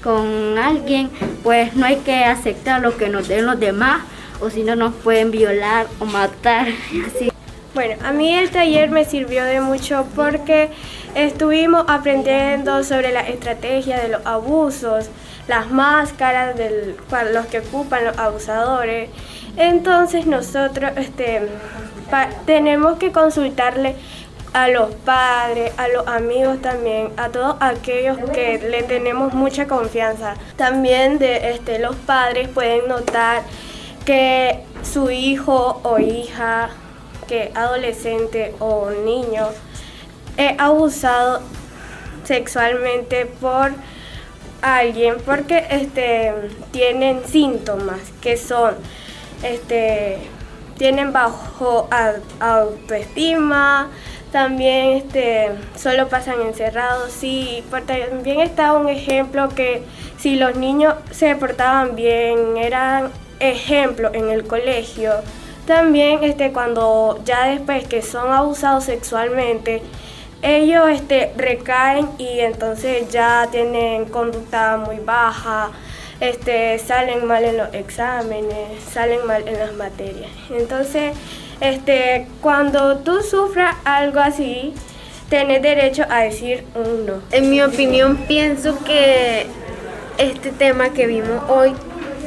con 0.05 0.59
alguien, 0.59 1.09
pues 1.41 1.75
no 1.75 1.83
hay 1.87 1.95
que 1.97 2.23
aceptar 2.23 2.79
lo 2.79 2.95
que 2.95 3.09
nos 3.09 3.27
den 3.27 3.47
los 3.47 3.59
demás, 3.59 4.03
o 4.39 4.51
si 4.51 4.61
no 4.61 4.75
nos 4.75 4.93
pueden 4.93 5.31
violar 5.31 5.87
o 5.99 6.05
matar, 6.05 6.67
así. 7.07 7.31
Bueno, 7.73 7.95
a 8.05 8.13
mí 8.13 8.33
el 8.33 8.51
taller 8.51 8.91
me 8.91 9.03
sirvió 9.03 9.43
de 9.43 9.61
mucho 9.61 10.05
porque 10.15 10.69
estuvimos 11.15 11.85
aprendiendo 11.87 12.83
sobre 12.83 13.11
la 13.11 13.21
estrategia 13.21 13.99
de 13.99 14.09
los 14.09 14.25
abusos, 14.27 15.09
las 15.47 15.71
máscaras 15.71 16.55
de 16.55 16.95
los 17.33 17.45
que 17.47 17.59
ocupan 17.59 18.05
los 18.05 18.17
abusadores. 18.17 19.09
Entonces 19.57 20.27
nosotros 20.27 20.91
este, 20.97 21.49
tenemos 22.45 22.99
que 22.99 23.11
consultarle 23.11 23.95
a 24.55 24.69
los 24.69 24.95
padres, 24.95 25.73
a 25.75 25.89
los 25.89 26.07
amigos 26.07 26.61
también, 26.61 27.09
a 27.17 27.27
todos 27.27 27.57
aquellos 27.59 28.17
que 28.31 28.57
le 28.57 28.83
tenemos 28.83 29.33
mucha 29.33 29.67
confianza. 29.67 30.35
También 30.55 31.19
de 31.19 31.51
este, 31.51 31.77
los 31.77 31.93
padres 31.97 32.47
pueden 32.47 32.87
notar 32.87 33.43
que 34.05 34.63
su 34.81 35.11
hijo 35.11 35.81
o 35.83 35.99
hija 35.99 36.69
que 37.27 37.51
adolescente 37.53 38.55
o 38.59 38.91
niño 38.91 39.49
es 40.37 40.57
abusado 40.57 41.41
sexualmente 42.23 43.25
por 43.25 43.73
alguien 44.61 45.17
porque 45.25 45.67
este 45.69 46.33
tienen 46.71 47.25
síntomas 47.25 47.99
que 48.21 48.37
son 48.37 48.75
este 49.43 50.17
tienen 50.77 51.11
bajo 51.13 51.89
autoestima 52.39 53.89
también 54.31 54.97
este 54.97 55.51
solo 55.75 56.07
pasan 56.09 56.41
encerrados 56.41 57.11
sí 57.11 57.63
también 57.87 58.41
está 58.41 58.73
un 58.73 58.89
ejemplo 58.89 59.49
que 59.49 59.83
si 60.17 60.35
los 60.35 60.55
niños 60.55 60.95
se 61.11 61.35
portaban 61.35 61.95
bien 61.95 62.57
eran 62.57 63.11
ejemplo 63.39 64.11
en 64.13 64.29
el 64.29 64.45
colegio 64.45 65.11
también 65.65 66.23
este, 66.23 66.51
cuando 66.51 67.19
ya 67.25 67.47
después 67.47 67.87
que 67.87 68.03
son 68.03 68.31
abusados 68.31 68.83
sexualmente, 68.83 69.81
ellos 70.43 70.89
este, 70.89 71.33
recaen 71.35 72.07
y 72.19 72.39
entonces 72.39 73.09
ya 73.09 73.47
tienen 73.51 74.05
conducta 74.05 74.77
muy 74.77 74.99
baja, 74.99 75.71
este, 76.19 76.77
salen 76.77 77.25
mal 77.25 77.43
en 77.43 77.57
los 77.57 77.73
exámenes, 77.73 78.83
salen 78.91 79.25
mal 79.25 79.47
en 79.47 79.57
las 79.57 79.73
materias. 79.73 80.29
Entonces, 80.51 81.13
este, 81.61 82.27
cuando 82.41 82.97
tú 82.97 83.21
sufras 83.21 83.75
algo 83.85 84.19
así, 84.19 84.73
tienes 85.29 85.61
derecho 85.61 86.03
a 86.09 86.21
decir 86.21 86.65
un 86.75 87.05
no. 87.05 87.13
En 87.31 87.49
mi 87.49 87.61
opinión, 87.61 88.17
pienso 88.27 88.83
que 88.83 89.47
este 90.17 90.51
tema 90.51 90.89
que 90.89 91.07
vimos 91.07 91.41
hoy 91.49 91.73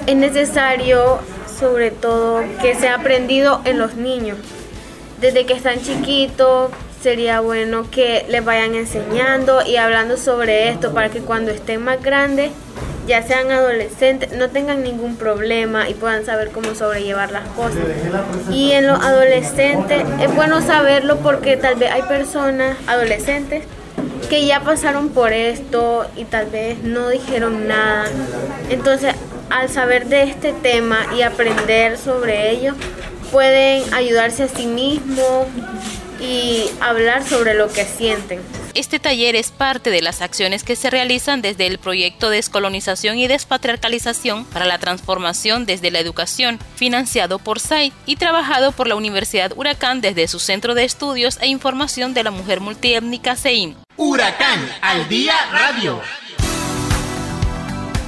es 0.06 0.16
necesario 0.16 1.18
sobre 1.58 1.90
todo 1.90 2.42
que 2.62 2.75
se 2.75 2.88
ha 2.88 2.94
aprendido 2.94 3.61
en 3.64 3.78
los 3.78 3.94
niños. 3.94 4.38
Desde 5.20 5.47
que 5.47 5.54
están 5.54 5.80
chiquitos 5.80 6.70
sería 7.02 7.40
bueno 7.40 7.90
que 7.90 8.25
les 8.28 8.44
vayan 8.44 8.75
enseñando 8.75 9.62
y 9.66 9.76
hablando 9.76 10.16
sobre 10.16 10.68
esto 10.68 10.92
para 10.92 11.11
que 11.11 11.20
cuando 11.20 11.50
estén 11.50 11.82
más 11.82 12.02
grandes, 12.02 12.52
ya 13.08 13.22
sean 13.22 13.50
adolescentes, 13.50 14.32
no 14.32 14.50
tengan 14.50 14.82
ningún 14.82 15.16
problema 15.16 15.88
y 15.88 15.94
puedan 15.94 16.26
saber 16.26 16.50
cómo 16.50 16.74
sobrellevar 16.74 17.32
las 17.32 17.48
cosas. 17.48 17.80
Y 18.52 18.72
en 18.72 18.86
los 18.86 19.00
adolescentes 19.00 20.04
es 20.20 20.34
bueno 20.34 20.60
saberlo 20.60 21.16
porque 21.16 21.56
tal 21.56 21.76
vez 21.76 21.90
hay 21.90 22.02
personas 22.02 22.76
adolescentes 22.86 23.64
que 24.28 24.44
ya 24.44 24.60
pasaron 24.60 25.08
por 25.08 25.32
esto 25.32 26.06
y 26.16 26.24
tal 26.26 26.50
vez 26.50 26.82
no 26.82 27.08
dijeron 27.08 27.66
nada. 27.66 28.04
Entonces 28.68 29.14
al 29.48 29.70
saber 29.70 30.06
de 30.06 30.24
este 30.24 30.52
tema 30.52 31.06
y 31.16 31.22
aprender 31.22 31.96
sobre 31.96 32.50
ello, 32.50 32.74
pueden 33.32 33.82
ayudarse 33.94 34.42
a 34.42 34.48
sí 34.48 34.66
mismos 34.66 35.46
y 36.20 36.70
hablar 36.80 37.24
sobre 37.24 37.54
lo 37.54 37.68
que 37.68 37.84
sienten. 37.84 38.40
Este 38.78 39.00
taller 39.00 39.35
es 39.35 39.50
parte 39.50 39.90
de 39.90 40.00
las 40.00 40.23
acciones 40.23 40.62
que 40.62 40.76
se 40.76 40.88
realizan 40.88 41.42
desde 41.42 41.66
el 41.66 41.78
proyecto 41.78 42.30
Descolonización 42.30 43.18
y 43.18 43.26
Despatriarcalización 43.26 44.44
para 44.44 44.66
la 44.66 44.78
Transformación 44.78 45.66
desde 45.66 45.90
la 45.90 45.99
Educación, 45.99 46.61
financiado 46.76 47.40
por 47.40 47.58
SAID 47.58 47.92
y 48.06 48.14
trabajado 48.14 48.70
por 48.70 48.87
la 48.87 48.94
Universidad 48.94 49.50
Huracán 49.56 50.00
desde 50.00 50.28
su 50.28 50.38
Centro 50.38 50.76
de 50.76 50.85
Estudios 50.85 51.38
e 51.42 51.49
Información 51.49 52.14
de 52.14 52.23
la 52.23 52.30
Mujer 52.30 52.61
Multiétnica 52.61 53.35
CEIM. 53.35 53.75
Huracán 53.97 54.61
al 54.80 55.08
Día 55.08 55.35
Radio. 55.50 56.00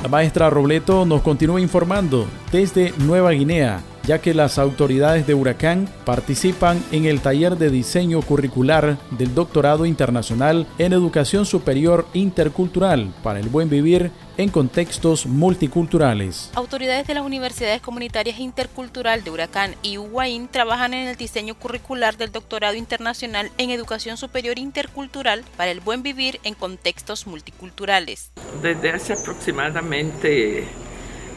La 0.05 0.09
maestra 0.09 0.51
Robleto 0.51 1.05
nos 1.05 1.23
continúa 1.23 1.61
informando 1.61 2.29
desde 2.53 2.95
Nueva 2.97 3.33
Guinea, 3.33 3.81
ya 4.05 4.21
que 4.21 4.35
las 4.35 4.59
autoridades 4.59 5.27
de 5.27 5.35
Huracán 5.35 5.89
participan 6.05 6.83
en 6.93 7.05
el 7.05 7.21
taller 7.21 7.57
de 7.57 7.71
diseño 7.71 8.23
curricular 8.23 8.99
del 9.13 9.35
Doctorado 9.35 9.87
Internacional 9.87 10.67
en 10.79 10.93
Educación 10.93 11.47
Superior 11.47 12.07
Intercultural 12.15 13.13
para 13.23 13.41
el 13.41 13.49
Buen 13.49 13.69
Vivir 13.69 14.11
en 14.37 14.49
contextos 14.49 15.27
multiculturales. 15.27 16.51
Autoridades 16.55 17.07
de 17.07 17.15
las 17.15 17.25
universidades 17.25 17.83
comunitarias 17.83 18.39
intercultural 18.39 19.23
de 19.23 19.31
Huracán 19.31 19.75
y 19.83 19.99
Uguaín 19.99 20.49
trabajan 20.49 20.95
en 20.95 21.09
el 21.09 21.17
diseño 21.17 21.55
curricular 21.55 22.17
del 22.17 22.33
Doctorado 22.33 22.75
Internacional 22.75 23.51
en 23.59 23.71
Educación 23.71 24.17
Superior 24.17 24.59
Intercultural 24.59 25.45
para 25.57 25.71
el 25.71 25.81
Buen 25.81 26.03
Vivir 26.03 26.41
en 26.43 26.55
contextos 26.55 27.27
multiculturales. 27.27 28.33
Desde 28.63 28.91
hace 28.91 29.13
aproximadamente 29.13 30.65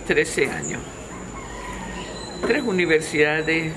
13 0.08 0.50
años 0.50 0.82
tres 2.46 2.64
universidades 2.64 3.74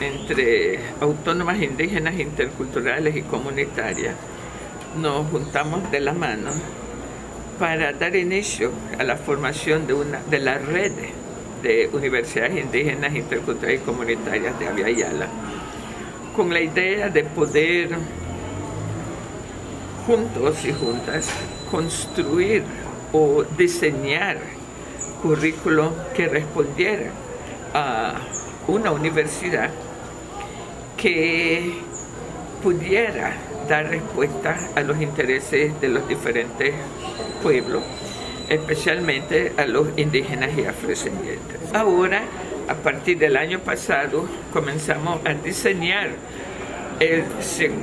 entre 0.00 0.80
autónomas 1.00 1.60
indígenas, 1.60 2.18
interculturales 2.18 3.14
y 3.14 3.22
comunitarias. 3.22 4.14
Nos 4.98 5.28
juntamos 5.30 5.90
de 5.90 6.00
la 6.00 6.14
mano 6.14 6.50
para 7.58 7.92
dar 7.92 8.16
inicio 8.16 8.72
a 8.98 9.04
la 9.04 9.16
formación 9.16 9.86
de, 9.86 9.94
una, 9.94 10.20
de 10.30 10.38
la 10.38 10.58
red 10.58 10.92
de 11.62 11.90
universidades 11.92 12.58
indígenas, 12.58 13.14
interculturales 13.14 13.80
y 13.80 13.84
comunitarias 13.84 14.58
de 14.58 14.68
Aviala, 14.68 15.28
con 16.34 16.52
la 16.52 16.60
idea 16.60 17.10
de 17.10 17.24
poder 17.24 17.90
juntos 20.06 20.64
y 20.64 20.72
juntas 20.72 21.28
construir 21.70 22.62
o 23.12 23.44
diseñar 23.56 24.38
currículos 25.22 25.92
que 26.14 26.28
respondieran 26.28 27.25
a 27.78 28.14
una 28.68 28.90
universidad 28.90 29.68
que 30.96 31.74
pudiera 32.62 33.34
dar 33.68 33.90
respuesta 33.90 34.56
a 34.74 34.80
los 34.80 34.98
intereses 35.02 35.78
de 35.78 35.88
los 35.88 36.08
diferentes 36.08 36.72
pueblos, 37.42 37.82
especialmente 38.48 39.52
a 39.58 39.66
los 39.66 39.88
indígenas 39.98 40.56
y 40.56 40.64
afrodescendientes. 40.64 41.58
Ahora, 41.74 42.22
a 42.66 42.74
partir 42.76 43.18
del 43.18 43.36
año 43.36 43.58
pasado, 43.58 44.26
comenzamos 44.54 45.20
a 45.26 45.34
diseñar 45.34 46.08
el, 47.00 47.24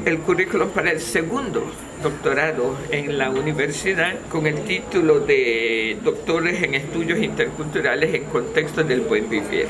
el 0.05 0.20
currículum 0.20 0.70
para 0.70 0.91
el 0.91 1.00
segundo 1.00 1.63
doctorado 2.01 2.77
en 2.91 3.17
la 3.17 3.29
universidad 3.29 4.15
con 4.29 4.48
el 4.48 4.63
título 4.63 5.20
de 5.20 5.98
Doctores 6.03 6.62
en 6.63 6.75
Estudios 6.75 7.20
Interculturales 7.20 8.13
en 8.13 8.25
Contexto 8.25 8.84
del 8.84 9.01
Buen 9.01 9.29
Vivir. 9.29 9.67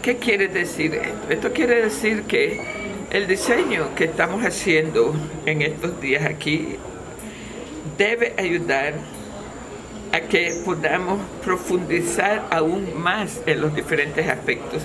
¿Qué 0.00 0.16
quiere 0.16 0.48
decir 0.48 0.94
esto? 0.94 1.30
Esto 1.30 1.52
quiere 1.52 1.82
decir 1.82 2.22
que 2.22 2.60
el 3.10 3.26
diseño 3.26 3.94
que 3.94 4.04
estamos 4.04 4.44
haciendo 4.44 5.14
en 5.44 5.62
estos 5.62 6.00
días 6.00 6.24
aquí 6.24 6.76
debe 7.98 8.34
ayudar 8.38 8.94
a 10.12 10.20
que 10.20 10.62
podamos 10.64 11.20
profundizar 11.44 12.46
aún 12.50 13.00
más 13.00 13.40
en 13.46 13.60
los 13.60 13.74
diferentes 13.74 14.28
aspectos 14.28 14.82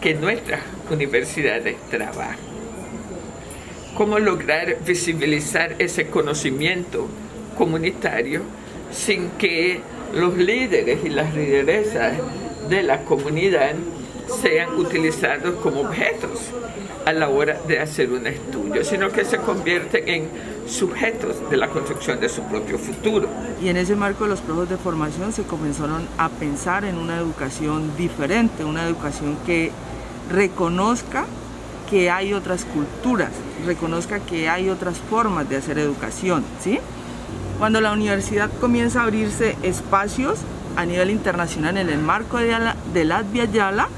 que 0.00 0.14
nuestras 0.14 0.60
universidades 0.90 1.76
trabajan 1.90 2.56
cómo 3.96 4.18
lograr 4.18 4.76
visibilizar 4.84 5.74
ese 5.78 6.08
conocimiento 6.08 7.08
comunitario 7.56 8.42
sin 8.92 9.30
que 9.30 9.80
los 10.14 10.36
líderes 10.36 11.00
y 11.02 11.08
las 11.08 11.34
lideresas 11.34 12.12
de 12.68 12.82
la 12.82 13.04
comunidad 13.04 13.74
sean 14.42 14.74
utilizados 14.74 15.54
como 15.56 15.80
objetos 15.80 16.50
a 17.06 17.12
la 17.12 17.28
hora 17.28 17.58
de 17.66 17.78
hacer 17.78 18.10
un 18.10 18.26
estudio, 18.26 18.84
sino 18.84 19.10
que 19.10 19.24
se 19.24 19.38
convierten 19.38 20.08
en 20.08 20.28
sujetos 20.66 21.48
de 21.48 21.56
la 21.56 21.68
construcción 21.68 22.20
de 22.20 22.28
su 22.28 22.42
propio 22.42 22.78
futuro. 22.78 23.28
Y 23.62 23.68
en 23.68 23.76
ese 23.76 23.94
marco 23.94 24.26
los 24.26 24.40
procesos 24.40 24.68
de 24.68 24.76
formación 24.76 25.32
se 25.32 25.44
comenzaron 25.44 26.06
a 26.18 26.28
pensar 26.28 26.84
en 26.84 26.98
una 26.98 27.16
educación 27.16 27.96
diferente, 27.96 28.64
una 28.64 28.84
educación 28.84 29.38
que 29.46 29.70
reconozca 30.30 31.24
que 31.88 32.10
hay 32.10 32.32
otras 32.32 32.64
culturas, 32.64 33.30
reconozca 33.64 34.20
que 34.20 34.48
hay 34.48 34.68
otras 34.68 34.98
formas 34.98 35.48
de 35.48 35.56
hacer 35.56 35.78
educación, 35.78 36.44
¿sí? 36.60 36.78
Cuando 37.58 37.80
la 37.80 37.92
universidad 37.92 38.50
comienza 38.60 39.00
a 39.00 39.04
abrirse 39.04 39.56
espacios 39.62 40.40
a 40.76 40.84
nivel 40.84 41.10
internacional 41.10 41.76
en 41.78 41.88
el 41.88 42.00
marco 42.00 42.38
de, 42.38 42.48
la, 43.04 43.22
de 43.22 43.48
Yala, 43.52 43.88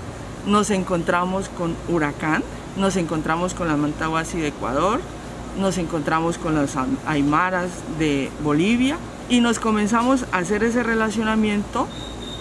nos 0.47 0.71
encontramos 0.71 1.49
con 1.49 1.75
Huracán, 1.89 2.45
nos 2.77 2.97
encontramos 2.97 3.55
con 3.55 3.69
la 3.69 3.77
Mantahuasi 3.77 4.39
de 4.39 4.49
Ecuador, 4.49 5.01
nos 5.59 5.77
encontramos 5.79 6.39
con 6.39 6.55
las 6.55 6.77
Aymaras 7.07 7.71
de 7.99 8.31
Bolivia 8.45 8.97
y 9.29 9.41
nos 9.41 9.59
comenzamos 9.59 10.25
a 10.31 10.39
hacer 10.39 10.63
ese 10.63 10.85
relacionamiento 10.85 11.89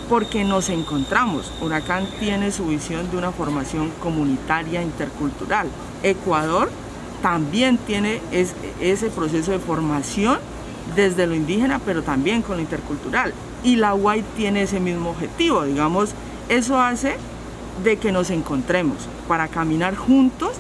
porque 0.09 0.43
nos 0.43 0.69
encontramos. 0.69 1.51
Huracán 1.61 2.07
tiene 2.19 2.51
su 2.51 2.67
visión 2.67 3.09
de 3.11 3.17
una 3.17 3.31
formación 3.31 3.91
comunitaria 4.01 4.81
intercultural. 4.81 5.67
Ecuador 6.03 6.69
también 7.21 7.77
tiene 7.77 8.21
ese 8.31 9.09
proceso 9.09 9.51
de 9.51 9.59
formación 9.59 10.37
desde 10.95 11.27
lo 11.27 11.35
indígena, 11.35 11.79
pero 11.85 12.03
también 12.03 12.41
con 12.41 12.57
lo 12.57 12.61
intercultural. 12.61 13.33
Y 13.63 13.75
la 13.75 13.95
UAI 13.95 14.23
tiene 14.37 14.61
ese 14.61 14.79
mismo 14.79 15.09
objetivo, 15.09 15.63
digamos, 15.63 16.11
eso 16.47 16.79
hace 16.79 17.17
de 17.83 17.97
que 17.97 18.11
nos 18.11 18.29
encontremos 18.29 19.09
para 19.27 19.47
caminar 19.47 19.95
juntos, 19.95 20.51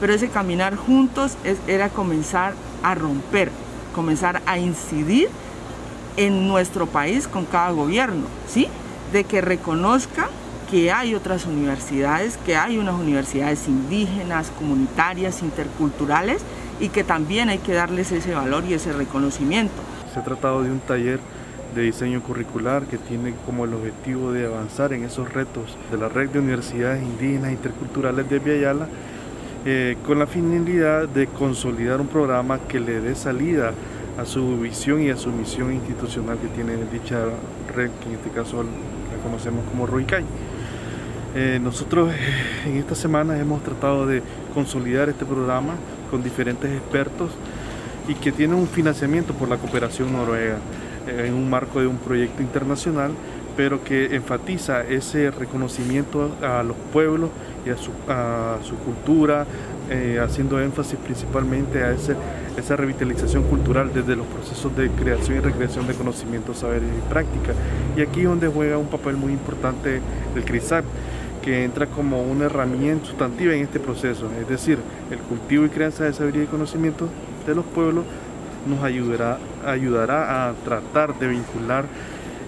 pero 0.00 0.14
ese 0.14 0.28
caminar 0.28 0.76
juntos 0.76 1.36
era 1.66 1.88
comenzar 1.88 2.54
a 2.82 2.94
romper, 2.94 3.50
comenzar 3.94 4.40
a 4.46 4.58
incidir 4.58 5.28
en 6.16 6.48
nuestro 6.48 6.86
país 6.86 7.28
con 7.28 7.44
cada 7.44 7.70
gobierno, 7.72 8.24
¿sí? 8.48 8.68
De 9.14 9.22
que 9.22 9.40
reconozca 9.40 10.26
que 10.68 10.90
hay 10.90 11.14
otras 11.14 11.46
universidades, 11.46 12.36
que 12.44 12.56
hay 12.56 12.78
unas 12.78 12.96
universidades 12.96 13.68
indígenas, 13.68 14.50
comunitarias, 14.58 15.40
interculturales 15.44 16.42
y 16.80 16.88
que 16.88 17.04
también 17.04 17.48
hay 17.48 17.58
que 17.58 17.74
darles 17.74 18.10
ese 18.10 18.34
valor 18.34 18.64
y 18.68 18.74
ese 18.74 18.92
reconocimiento. 18.92 19.74
Se 20.12 20.18
ha 20.18 20.24
tratado 20.24 20.64
de 20.64 20.72
un 20.72 20.80
taller 20.80 21.20
de 21.76 21.82
diseño 21.82 22.24
curricular 22.24 22.86
que 22.86 22.98
tiene 22.98 23.34
como 23.46 23.66
el 23.66 23.74
objetivo 23.74 24.32
de 24.32 24.46
avanzar 24.46 24.92
en 24.92 25.04
esos 25.04 25.32
retos 25.32 25.78
de 25.92 25.96
la 25.96 26.08
red 26.08 26.30
de 26.30 26.40
universidades 26.40 27.00
indígenas 27.04 27.52
interculturales 27.52 28.28
de 28.28 28.40
Viayala 28.40 28.88
eh, 29.64 29.96
con 30.04 30.18
la 30.18 30.26
finalidad 30.26 31.06
de 31.06 31.28
consolidar 31.28 32.00
un 32.00 32.08
programa 32.08 32.58
que 32.66 32.80
le 32.80 33.00
dé 33.00 33.14
salida 33.14 33.74
a 34.18 34.24
su 34.24 34.58
visión 34.58 35.02
y 35.02 35.10
a 35.10 35.16
su 35.16 35.30
misión 35.30 35.72
institucional 35.72 36.36
que 36.38 36.48
tiene 36.48 36.72
dicha 36.92 37.26
que 37.74 38.08
en 38.08 38.14
este 38.14 38.30
caso 38.30 38.62
la 38.62 39.22
conocemos 39.22 39.64
como 39.68 39.86
ROICAI. 39.86 40.24
Eh, 41.34 41.58
nosotros 41.60 42.12
eh, 42.12 42.16
en 42.66 42.76
esta 42.76 42.94
semana 42.94 43.38
hemos 43.38 43.62
tratado 43.64 44.06
de 44.06 44.22
consolidar 44.54 45.08
este 45.08 45.24
programa 45.24 45.74
con 46.10 46.22
diferentes 46.22 46.70
expertos 46.70 47.30
y 48.06 48.14
que 48.14 48.30
tiene 48.30 48.54
un 48.54 48.68
financiamiento 48.68 49.34
por 49.34 49.48
la 49.48 49.56
cooperación 49.56 50.12
noruega 50.12 50.58
eh, 51.08 51.24
en 51.26 51.34
un 51.34 51.50
marco 51.50 51.80
de 51.80 51.88
un 51.88 51.96
proyecto 51.96 52.42
internacional, 52.42 53.10
pero 53.56 53.82
que 53.82 54.14
enfatiza 54.14 54.82
ese 54.82 55.32
reconocimiento 55.32 56.30
a 56.40 56.62
los 56.62 56.76
pueblos 56.92 57.30
y 57.64 57.70
a 57.70 57.76
su, 57.76 58.74
cultura, 58.76 59.46
haciendo 60.22 60.60
énfasis 60.60 60.98
principalmente 60.98 61.82
a 61.82 61.92
ese, 61.92 62.16
esa 62.56 62.76
revitalización 62.76 63.44
cultural 63.44 63.90
desde 63.92 64.16
los 64.16 64.26
procesos 64.26 64.74
de 64.76 64.88
creación 64.90 65.38
y 65.38 65.40
recreación 65.40 65.86
de 65.86 65.94
conocimientos, 65.94 66.58
saberes 66.58 66.88
y 66.88 67.08
prácticas. 67.08 67.56
Y 67.96 68.02
aquí 68.02 68.20
es 68.20 68.26
donde 68.26 68.48
juega 68.48 68.78
un 68.78 68.88
papel 68.88 69.16
muy 69.16 69.32
importante 69.32 70.00
el 70.34 70.44
CRISAP 70.44 70.84
que 71.42 71.64
entra 71.64 71.86
como 71.86 72.22
una 72.22 72.46
herramienta 72.46 73.06
sustantiva 73.06 73.52
en 73.52 73.64
este 73.64 73.78
proceso, 73.78 74.30
es 74.40 74.48
decir, 74.48 74.78
el 75.10 75.18
cultivo 75.18 75.66
y 75.66 75.68
crianza 75.68 76.04
de 76.04 76.14
sabiduría 76.14 76.44
y 76.44 76.46
conocimiento 76.46 77.06
de 77.46 77.54
los 77.54 77.66
pueblos 77.66 78.04
nos 78.66 78.82
ayudará, 78.82 79.38
ayudará 79.66 80.48
a 80.48 80.54
tratar 80.64 81.18
de 81.18 81.28
vincular 81.28 81.84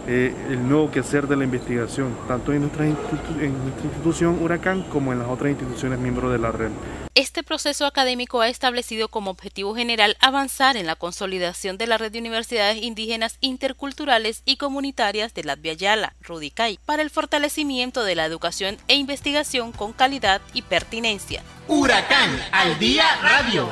eh, 0.09 0.35
el 0.49 0.69
nuevo 0.69 0.91
quehacer 0.91 1.27
de 1.27 1.37
la 1.37 1.45
investigación, 1.45 2.17
tanto 2.29 2.53
en 2.53 2.63
nuestra, 2.63 2.85
en 2.85 2.95
nuestra 2.95 3.85
institución 3.85 4.39
Huracán 4.41 4.83
como 4.85 5.13
en 5.13 5.19
las 5.19 5.29
otras 5.29 5.51
instituciones 5.51 5.99
miembros 5.99 6.33
de 6.33 6.39
la 6.39 6.53
red. 6.53 6.71
Este 7.17 7.43
proceso 7.43 7.87
académico 7.87 8.41
ha 8.43 8.49
establecido 8.49 9.09
como 9.09 9.31
objetivo 9.31 9.75
general 9.75 10.17
avanzar 10.21 10.77
en 10.77 10.87
la 10.87 10.97
consolidación 10.97 11.79
de 11.79 11.87
la 11.87 11.99
red 11.99 12.13
de 12.13 12.19
universidades 12.19 12.83
indígenas 12.83 13.39
interculturales 13.41 14.43
y 14.45 14.59
comunitarias 14.59 15.33
de 15.33 15.45
Latvia 15.45 15.73
Yala, 15.73 16.15
Rudicay, 16.21 16.79
para 16.85 17.03
el 17.03 17.11
fortalecimiento 17.11 18.05
de 18.05 18.15
la 18.15 18.27
educación 18.27 18.77
e 18.87 18.97
investigación 18.97 19.73
con 19.73 19.93
calidad 19.93 20.41
y 20.53 20.63
pertinencia. 20.63 21.43
Huracán 21.69 22.39
al 22.53 22.79
día 22.79 23.05
radio. 23.23 23.71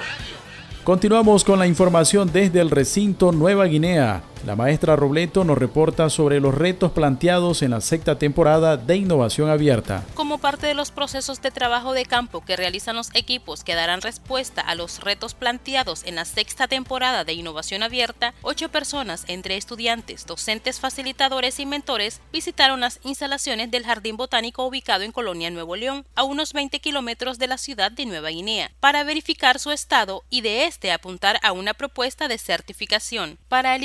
Continuamos 0.82 1.44
con 1.44 1.58
la 1.58 1.66
información 1.66 2.30
desde 2.32 2.60
el 2.60 2.70
recinto 2.70 3.30
Nueva 3.30 3.66
Guinea. 3.66 4.22
La 4.44 4.56
maestra 4.56 4.94
Robleto 4.94 5.42
nos 5.42 5.56
reporta 5.56 6.10
sobre 6.10 6.38
los 6.38 6.54
retos 6.54 6.92
planteados 6.92 7.62
en 7.62 7.70
la 7.70 7.80
sexta 7.80 8.18
temporada 8.18 8.76
de 8.76 8.96
Innovación 8.96 9.48
Abierta. 9.48 10.04
Como 10.12 10.36
parte 10.36 10.66
de 10.66 10.74
los 10.74 10.90
procesos 10.90 11.40
de 11.40 11.50
trabajo 11.50 11.94
de 11.94 12.04
campo 12.04 12.44
que 12.44 12.54
realizan 12.54 12.94
los 12.94 13.08
equipos 13.14 13.64
que 13.64 13.74
darán 13.74 14.02
respuesta 14.02 14.60
a 14.60 14.74
los 14.74 15.00
retos 15.00 15.32
planteados 15.32 16.04
en 16.04 16.16
la 16.16 16.26
sexta 16.26 16.68
temporada 16.68 17.24
de 17.24 17.32
Innovación 17.32 17.82
Abierta, 17.82 18.34
ocho 18.42 18.68
personas, 18.68 19.24
entre 19.28 19.56
estudiantes, 19.56 20.26
docentes, 20.26 20.78
facilitadores 20.78 21.58
y 21.58 21.64
mentores, 21.64 22.20
visitaron 22.30 22.80
las 22.80 23.00
instalaciones 23.02 23.70
del 23.70 23.86
Jardín 23.86 24.18
Botánico 24.18 24.66
ubicado 24.66 25.04
en 25.04 25.12
Colonia 25.12 25.48
Nuevo 25.48 25.74
León, 25.74 26.04
a 26.16 26.22
unos 26.22 26.52
20 26.52 26.80
kilómetros 26.80 27.38
de 27.38 27.46
la 27.46 27.56
ciudad 27.56 27.90
de 27.90 28.04
Nueva 28.04 28.28
Guinea, 28.28 28.70
para 28.80 29.04
verificar 29.04 29.58
su 29.58 29.70
estado 29.70 30.22
y 30.28 30.42
de 30.42 30.66
este 30.66 30.92
apuntar 30.92 31.40
a 31.42 31.52
una 31.52 31.72
propuesta 31.72 32.28
de 32.28 32.36
certificación. 32.36 33.38
Para 33.48 33.74
el 33.74 33.84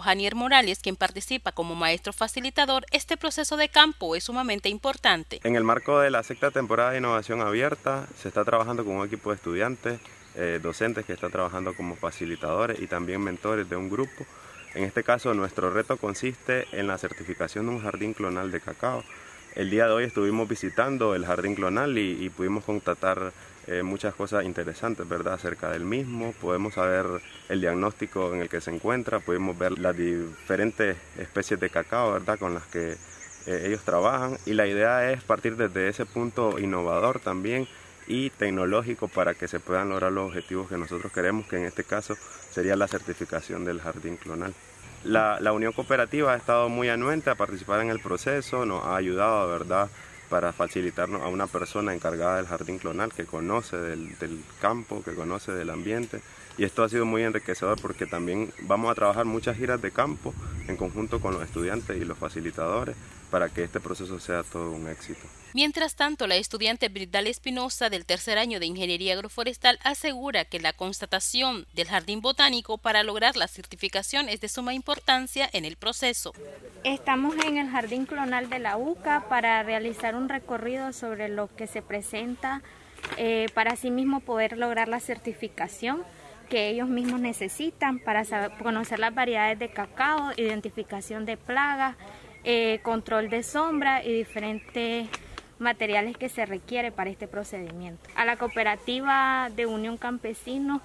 Janier 0.00 0.34
Morales, 0.34 0.78
quien 0.78 0.96
participa 0.96 1.52
como 1.52 1.74
maestro 1.74 2.12
facilitador, 2.12 2.84
este 2.90 3.16
proceso 3.16 3.56
de 3.56 3.68
campo 3.68 4.16
es 4.16 4.24
sumamente 4.24 4.68
importante. 4.68 5.40
En 5.44 5.56
el 5.56 5.64
marco 5.64 6.00
de 6.00 6.10
la 6.10 6.22
sexta 6.22 6.50
temporada 6.50 6.92
de 6.92 6.98
innovación 6.98 7.40
abierta, 7.40 8.06
se 8.20 8.28
está 8.28 8.44
trabajando 8.44 8.84
con 8.84 8.96
un 8.96 9.06
equipo 9.06 9.30
de 9.30 9.36
estudiantes, 9.36 10.00
eh, 10.34 10.60
docentes 10.62 11.04
que 11.04 11.12
están 11.12 11.30
trabajando 11.30 11.74
como 11.74 11.96
facilitadores 11.96 12.80
y 12.80 12.86
también 12.86 13.20
mentores 13.20 13.68
de 13.68 13.76
un 13.76 13.90
grupo. 13.90 14.24
En 14.74 14.84
este 14.84 15.04
caso, 15.04 15.34
nuestro 15.34 15.70
reto 15.70 15.96
consiste 15.98 16.66
en 16.72 16.86
la 16.86 16.96
certificación 16.96 17.66
de 17.66 17.72
un 17.72 17.82
jardín 17.82 18.14
clonal 18.14 18.50
de 18.50 18.60
cacao. 18.60 19.04
El 19.54 19.68
día 19.68 19.86
de 19.86 19.92
hoy 19.92 20.04
estuvimos 20.04 20.48
visitando 20.48 21.14
el 21.14 21.26
jardín 21.26 21.54
clonal 21.54 21.98
y, 21.98 22.24
y 22.24 22.30
pudimos 22.30 22.64
constatar 22.64 23.32
eh, 23.68 23.82
muchas 23.82 24.14
cosas 24.14 24.44
interesantes, 24.44 25.08
¿verdad? 25.08 25.34
Acerca 25.34 25.70
del 25.70 25.84
mismo, 25.84 26.34
podemos 26.40 26.74
saber 26.74 27.06
el 27.48 27.60
diagnóstico 27.60 28.34
en 28.34 28.40
el 28.40 28.48
que 28.48 28.60
se 28.60 28.74
encuentra, 28.74 29.20
podemos 29.20 29.56
ver 29.56 29.78
las 29.78 29.96
diferentes 29.96 30.96
especies 31.16 31.60
de 31.60 31.70
cacao, 31.70 32.12
¿verdad? 32.12 32.38
Con 32.38 32.54
las 32.54 32.64
que 32.64 32.96
eh, 33.46 33.64
ellos 33.66 33.82
trabajan 33.82 34.36
y 34.46 34.54
la 34.54 34.66
idea 34.66 35.12
es 35.12 35.22
partir 35.22 35.56
desde 35.56 35.88
ese 35.88 36.06
punto 36.06 36.58
innovador 36.58 37.20
también 37.20 37.68
y 38.08 38.30
tecnológico 38.30 39.06
para 39.08 39.34
que 39.34 39.46
se 39.46 39.60
puedan 39.60 39.90
lograr 39.90 40.12
los 40.12 40.26
objetivos 40.26 40.68
que 40.68 40.76
nosotros 40.76 41.12
queremos, 41.12 41.46
que 41.46 41.56
en 41.56 41.64
este 41.64 41.84
caso 41.84 42.16
sería 42.50 42.74
la 42.74 42.88
certificación 42.88 43.64
del 43.64 43.80
jardín 43.80 44.16
clonal. 44.16 44.54
La, 45.04 45.38
la 45.40 45.52
Unión 45.52 45.72
Cooperativa 45.72 46.32
ha 46.32 46.36
estado 46.36 46.68
muy 46.68 46.88
anuente 46.88 47.30
a 47.30 47.34
participar 47.36 47.80
en 47.80 47.90
el 47.90 48.00
proceso, 48.00 48.66
nos 48.66 48.84
ha 48.84 48.96
ayudado, 48.96 49.48
¿verdad? 49.48 49.88
Para 50.32 50.54
facilitarnos 50.54 51.20
a 51.20 51.28
una 51.28 51.46
persona 51.46 51.92
encargada 51.92 52.36
del 52.36 52.46
jardín 52.46 52.78
clonal 52.78 53.12
que 53.12 53.26
conoce 53.26 53.76
del, 53.76 54.42
campo, 54.62 55.02
que 55.04 55.14
conoce 55.14 55.52
del 55.52 55.68
ambiente. 55.68 56.22
Y 56.56 56.64
esto 56.64 56.82
ha 56.82 56.88
sido 56.88 57.04
muy 57.04 57.22
enriquecedor 57.22 57.78
porque 57.82 58.06
también 58.06 58.50
vamos 58.62 58.90
a 58.90 58.94
trabajar 58.94 59.26
muchas 59.26 59.58
giras 59.58 59.82
de 59.82 59.90
campo 59.90 60.32
en 60.68 60.78
conjunto 60.78 61.20
con 61.20 61.34
los 61.34 61.42
estudiantes 61.42 62.00
y 62.00 62.06
los 62.06 62.16
facilitadores 62.16 62.96
para 63.32 63.48
que 63.48 63.64
este 63.64 63.80
proceso 63.80 64.20
sea 64.20 64.42
todo 64.42 64.70
un 64.72 64.86
éxito. 64.88 65.26
Mientras 65.54 65.96
tanto, 65.96 66.26
la 66.26 66.36
estudiante 66.36 66.90
Bridal 66.90 67.26
Espinosa 67.26 67.88
del 67.88 68.04
tercer 68.04 68.36
año 68.36 68.60
de 68.60 68.66
Ingeniería 68.66 69.14
Agroforestal 69.14 69.78
asegura 69.82 70.44
que 70.44 70.60
la 70.60 70.74
constatación 70.74 71.66
del 71.72 71.88
jardín 71.88 72.20
botánico 72.20 72.76
para 72.76 73.02
lograr 73.02 73.36
la 73.36 73.48
certificación 73.48 74.28
es 74.28 74.42
de 74.42 74.50
suma 74.50 74.74
importancia 74.74 75.48
en 75.54 75.64
el 75.64 75.76
proceso. 75.76 76.34
Estamos 76.84 77.34
en 77.46 77.56
el 77.56 77.70
jardín 77.70 78.04
clonal 78.04 78.50
de 78.50 78.58
la 78.58 78.76
UCA 78.76 79.26
para 79.30 79.62
realizar 79.62 80.14
un 80.14 80.28
recorrido 80.28 80.92
sobre 80.92 81.30
lo 81.30 81.48
que 81.56 81.66
se 81.66 81.80
presenta 81.80 82.60
eh, 83.16 83.46
para 83.54 83.72
así 83.72 83.90
mismo 83.90 84.20
poder 84.20 84.58
lograr 84.58 84.88
la 84.88 85.00
certificación 85.00 86.04
que 86.50 86.68
ellos 86.68 86.88
mismos 86.88 87.18
necesitan 87.18 87.98
para 87.98 88.24
conocer 88.62 88.98
las 88.98 89.14
variedades 89.14 89.58
de 89.58 89.70
cacao, 89.70 90.32
identificación 90.36 91.24
de 91.24 91.38
plagas, 91.38 91.96
eh, 92.44 92.80
control 92.82 93.30
de 93.30 93.42
sombra 93.42 94.04
y 94.04 94.12
diferentes 94.12 95.08
materiales 95.58 96.16
que 96.16 96.28
se 96.28 96.44
requiere 96.44 96.92
para 96.92 97.10
este 97.10 97.28
procedimiento. 97.28 98.10
A 98.16 98.24
la 98.24 98.36
cooperativa 98.36 99.48
de 99.54 99.66
Unión 99.66 99.96
Campesino 99.96 100.82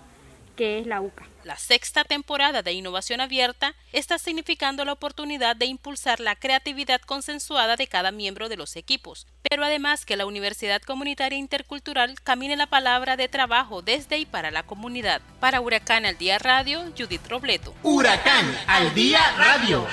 que 0.58 0.80
es 0.80 0.88
la 0.88 1.00
UCA. 1.00 1.26
La 1.46 1.56
sexta 1.56 2.04
temporada 2.04 2.63
de 2.63 2.74
Innovación 2.74 3.22
Abierta 3.22 3.76
está 3.93 4.17
significando 4.17 4.84
la 4.84 4.91
oportunidad 4.91 5.56
de 5.56 5.67
impulsar 5.67 6.20
la 6.20 6.36
creatividad 6.36 7.00
consensuada 7.00 7.78
de 7.78 7.88
cada 7.88 8.12
miembro 8.12 8.50
de 8.50 8.58
los 8.58 8.76
equipos, 8.76 9.28
pero 9.50 9.63
además 9.63 10.04
que 10.04 10.17
la 10.17 10.26
Universidad 10.26 10.82
Comunitaria 10.82 11.38
Intercultural 11.38 12.15
camine 12.22 12.58
la 12.58 12.67
palabra 12.67 13.15
de 13.15 13.30
trabajo 13.30 13.82
desde 13.82 14.17
y 14.17 14.26
para 14.26 14.52
la 14.52 14.63
comunidad. 14.63 15.22
Para 15.39 15.62
Huracán 15.62 16.06
al 16.06 16.17
Día 16.17 16.39
Radio, 16.39 16.82
Judith 16.98 17.26
Robleto. 17.30 17.74
Huracán 17.84 18.54
al 18.67 18.93
Día 18.93 19.22
Radio. 19.38 19.88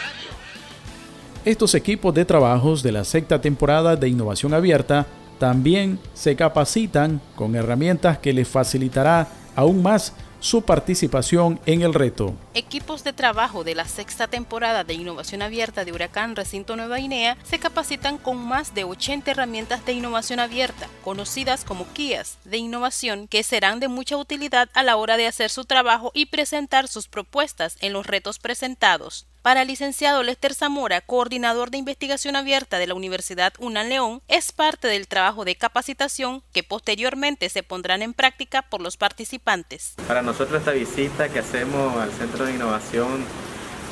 Estos 1.45 1.75
equipos 1.75 2.15
de 2.15 2.25
trabajos 2.25 2.83
de 2.83 2.91
la 2.91 3.05
sexta 3.05 3.39
temporada 3.39 3.97
de 3.97 4.09
Innovación 4.09 4.55
Abierta 4.55 5.07
también 5.39 5.99
se 6.15 6.37
capacitan 6.37 7.21
con 7.37 7.55
herramientas 7.55 8.17
que 8.17 8.33
les 8.33 8.49
facilitará 8.49 9.29
aún 9.55 9.83
más 9.83 10.15
su 10.41 10.63
participación 10.63 11.61
en 11.67 11.83
el 11.83 11.93
reto. 11.93 12.35
Equipos 12.55 13.05
de 13.05 13.13
trabajo 13.13 13.63
de 13.63 13.75
la 13.75 13.85
sexta 13.85 14.27
temporada 14.27 14.85
de 14.85 14.95
Innovación 14.95 15.43
Abierta 15.43 15.85
de 15.85 15.93
Huracán 15.93 16.35
Recinto 16.35 16.77
Nueva 16.77 16.97
Guinea 16.97 17.37
se 17.43 17.59
capacitan 17.59 18.17
con 18.17 18.39
más 18.39 18.75
de 18.75 18.85
80 18.85 19.31
herramientas 19.31 19.85
de 19.85 19.93
innovación 19.93 20.41
abierta, 20.41 20.89
conocidas 21.03 21.65
como 21.65 21.87
guías 21.95 22.39
de 22.45 22.57
innovación, 22.57 23.29
que 23.29 23.43
serán 23.43 23.81
de 23.81 23.89
mucha 23.89 24.17
utilidad 24.17 24.71
a 24.73 24.83
la 24.83 24.97
hora 24.97 25.19
de 25.19 25.27
hacer 25.27 25.51
su 25.51 25.67
trabajo 25.67 26.11
y 26.15 26.27
presentar 26.27 26.89
sus 26.89 27.07
propuestas 27.07 27.77
en 27.83 27.93
los 27.93 28.07
retos 28.07 28.39
presentados. 28.39 29.27
Para 29.45 29.61
el 29.61 29.69
licenciado 29.69 30.23
Lester 30.23 30.55
Zamora, 30.55 31.03
coordinador 31.03 31.71
de 31.71 31.77
investigación 31.77 32.35
abierta 32.35 32.79
de 32.79 32.87
la 32.87 32.95
Universidad 32.95 33.53
UNAM 33.59 33.89
León, 33.89 34.23
es 34.27 34.53
parte 34.53 34.89
del 34.89 35.07
trabajo 35.07 35.45
de 35.45 35.55
capacitación 35.55 36.43
que 36.55 36.63
posteriormente 36.63 37.51
se 37.51 37.63
pondrán 37.63 38.01
en 38.01 38.15
práctica 38.15 38.63
por 38.63 38.81
los 38.81 38.97
participantes. 38.97 39.97
Para 40.09 40.23
nosotros 40.23 40.61
esta 40.61 40.71
visita 40.71 41.29
que 41.29 41.41
hacemos 41.41 41.95
al 41.99 42.11
Centro 42.13 42.47
de 42.47 42.55
Innovación 42.55 43.23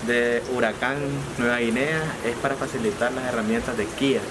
de 0.06 0.42
Huracán 0.56 0.96
Nueva 1.36 1.58
Guinea 1.58 2.00
es 2.24 2.34
para 2.36 2.54
facilitar 2.54 3.12
las 3.12 3.26
herramientas 3.26 3.76
de 3.76 3.84
Kia. 3.84 4.22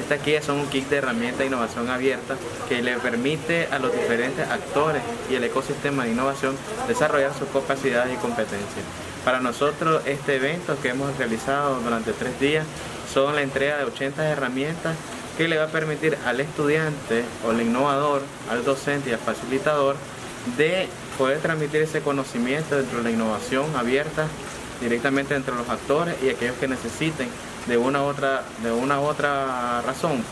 Estas 0.00 0.24
guías 0.24 0.44
son 0.44 0.58
un 0.58 0.66
kit 0.66 0.88
de 0.88 0.96
herramientas 0.96 1.38
de 1.38 1.46
innovación 1.46 1.88
abierta 1.88 2.34
que 2.68 2.82
le 2.82 2.98
permite 2.98 3.68
a 3.70 3.78
los 3.78 3.92
diferentes 3.92 4.48
actores 4.48 5.04
y 5.30 5.36
el 5.36 5.44
ecosistema 5.44 6.02
de 6.02 6.10
innovación 6.10 6.56
desarrollar 6.88 7.32
sus 7.32 7.48
capacidades 7.50 8.12
y 8.12 8.16
competencias. 8.16 9.03
Para 9.24 9.40
nosotros 9.40 10.02
este 10.04 10.36
evento 10.36 10.76
que 10.82 10.90
hemos 10.90 11.16
realizado 11.16 11.80
durante 11.80 12.12
tres 12.12 12.38
días 12.38 12.66
son 13.12 13.34
la 13.34 13.42
entrega 13.42 13.78
de 13.78 13.84
80 13.84 14.28
herramientas 14.28 14.96
que 15.38 15.48
le 15.48 15.56
va 15.56 15.64
a 15.64 15.68
permitir 15.68 16.18
al 16.26 16.40
estudiante 16.40 17.24
o 17.46 17.50
al 17.50 17.60
innovador, 17.62 18.22
al 18.50 18.64
docente 18.64 19.10
y 19.10 19.12
al 19.14 19.18
facilitador 19.18 19.96
de 20.58 20.88
poder 21.16 21.38
transmitir 21.40 21.80
ese 21.82 22.02
conocimiento 22.02 22.76
dentro 22.76 22.98
de 22.98 23.04
la 23.04 23.10
innovación 23.10 23.64
abierta 23.76 24.26
directamente 24.80 25.34
entre 25.34 25.54
los 25.54 25.68
actores 25.70 26.16
y 26.22 26.28
aquellos 26.28 26.56
que 26.58 26.68
necesiten 26.68 27.28
de 27.66 27.78
una 27.78 28.02
u 28.02 28.06
otra, 28.06 28.42
de 28.62 28.72
una 28.72 29.00
u 29.00 29.04
otra 29.04 29.80
razón 29.82 30.22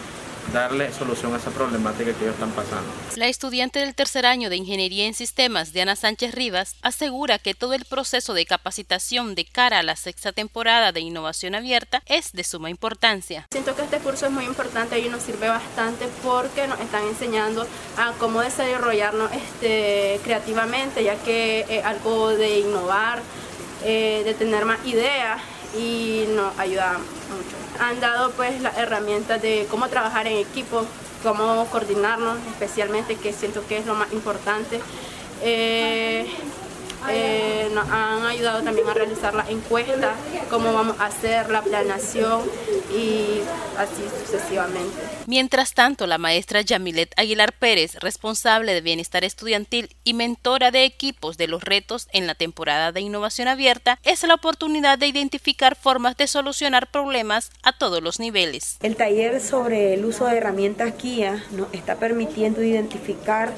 darle 0.52 0.92
solución 0.92 1.34
a 1.34 1.38
esa 1.38 1.50
problemática 1.50 2.12
que 2.12 2.24
ellos 2.24 2.34
están 2.34 2.50
pasando. 2.50 2.88
La 3.16 3.28
estudiante 3.28 3.78
del 3.80 3.94
tercer 3.94 4.26
año 4.26 4.50
de 4.50 4.56
Ingeniería 4.56 5.06
en 5.06 5.14
Sistemas, 5.14 5.72
Diana 5.72 5.96
Sánchez 5.96 6.34
Rivas, 6.34 6.76
asegura 6.82 7.38
que 7.38 7.54
todo 7.54 7.74
el 7.74 7.84
proceso 7.84 8.34
de 8.34 8.46
capacitación 8.46 9.34
de 9.34 9.44
cara 9.44 9.80
a 9.80 9.82
la 9.82 9.96
sexta 9.96 10.32
temporada 10.32 10.92
de 10.92 11.00
Innovación 11.00 11.54
Abierta 11.54 12.02
es 12.06 12.32
de 12.32 12.44
suma 12.44 12.70
importancia. 12.70 13.46
Siento 13.50 13.74
que 13.74 13.82
este 13.82 13.98
curso 13.98 14.26
es 14.26 14.32
muy 14.32 14.44
importante 14.44 14.98
y 14.98 15.08
nos 15.08 15.22
sirve 15.22 15.48
bastante 15.48 16.06
porque 16.22 16.66
nos 16.66 16.80
están 16.80 17.04
enseñando 17.04 17.66
a 17.96 18.12
cómo 18.18 18.40
desarrollarnos 18.40 19.30
este, 19.32 20.20
creativamente, 20.22 21.04
ya 21.04 21.16
que 21.16 21.66
es 21.68 21.84
algo 21.84 22.28
de 22.28 22.60
innovar, 22.60 23.22
eh, 23.84 24.22
de 24.24 24.34
tener 24.34 24.64
más 24.64 24.84
ideas 24.86 25.40
y 25.76 26.24
nos 26.34 26.56
ayuda 26.58 26.98
mucho 26.98 27.61
han 27.88 28.00
dado 28.00 28.30
pues 28.32 28.60
las 28.60 28.78
herramientas 28.78 29.42
de 29.42 29.66
cómo 29.70 29.88
trabajar 29.88 30.26
en 30.26 30.38
equipo, 30.38 30.84
cómo 31.22 31.66
coordinarnos, 31.70 32.38
especialmente 32.50 33.16
que 33.16 33.32
siento 33.32 33.66
que 33.66 33.78
es 33.78 33.86
lo 33.86 33.94
más 33.94 34.12
importante. 34.12 34.80
Eh, 35.42 36.26
eh, 37.10 37.68
nos 37.72 37.88
han 37.88 38.24
ayudado 38.26 38.62
también 38.62 38.88
a 38.88 38.94
realizar 38.94 39.34
la 39.34 39.48
encuesta, 39.48 40.14
cómo 40.50 40.72
vamos 40.72 40.98
a 41.00 41.06
hacer 41.06 41.50
la 41.50 41.62
planeación 41.62 42.42
y 42.94 43.40
así 43.78 44.02
sucesivamente. 44.20 45.00
Mientras 45.26 45.74
tanto, 45.74 46.06
la 46.06 46.18
maestra 46.18 46.60
Yamilet 46.60 47.12
Aguilar 47.16 47.52
Pérez, 47.52 47.96
responsable 48.00 48.74
de 48.74 48.80
bienestar 48.80 49.24
estudiantil 49.24 49.94
y 50.04 50.14
mentora 50.14 50.70
de 50.70 50.84
equipos 50.84 51.36
de 51.36 51.48
los 51.48 51.62
retos 51.62 52.08
en 52.12 52.26
la 52.26 52.34
temporada 52.34 52.92
de 52.92 53.00
innovación 53.00 53.48
abierta, 53.48 53.98
es 54.02 54.22
la 54.24 54.34
oportunidad 54.34 54.98
de 54.98 55.06
identificar 55.06 55.76
formas 55.76 56.16
de 56.16 56.26
solucionar 56.26 56.90
problemas 56.90 57.50
a 57.62 57.72
todos 57.72 58.02
los 58.02 58.20
niveles. 58.20 58.76
El 58.82 58.96
taller 58.96 59.40
sobre 59.40 59.94
el 59.94 60.04
uso 60.04 60.26
de 60.26 60.36
herramientas 60.36 60.94
guía 61.00 61.44
nos 61.52 61.72
está 61.72 61.96
permitiendo 61.96 62.62
identificar 62.62 63.52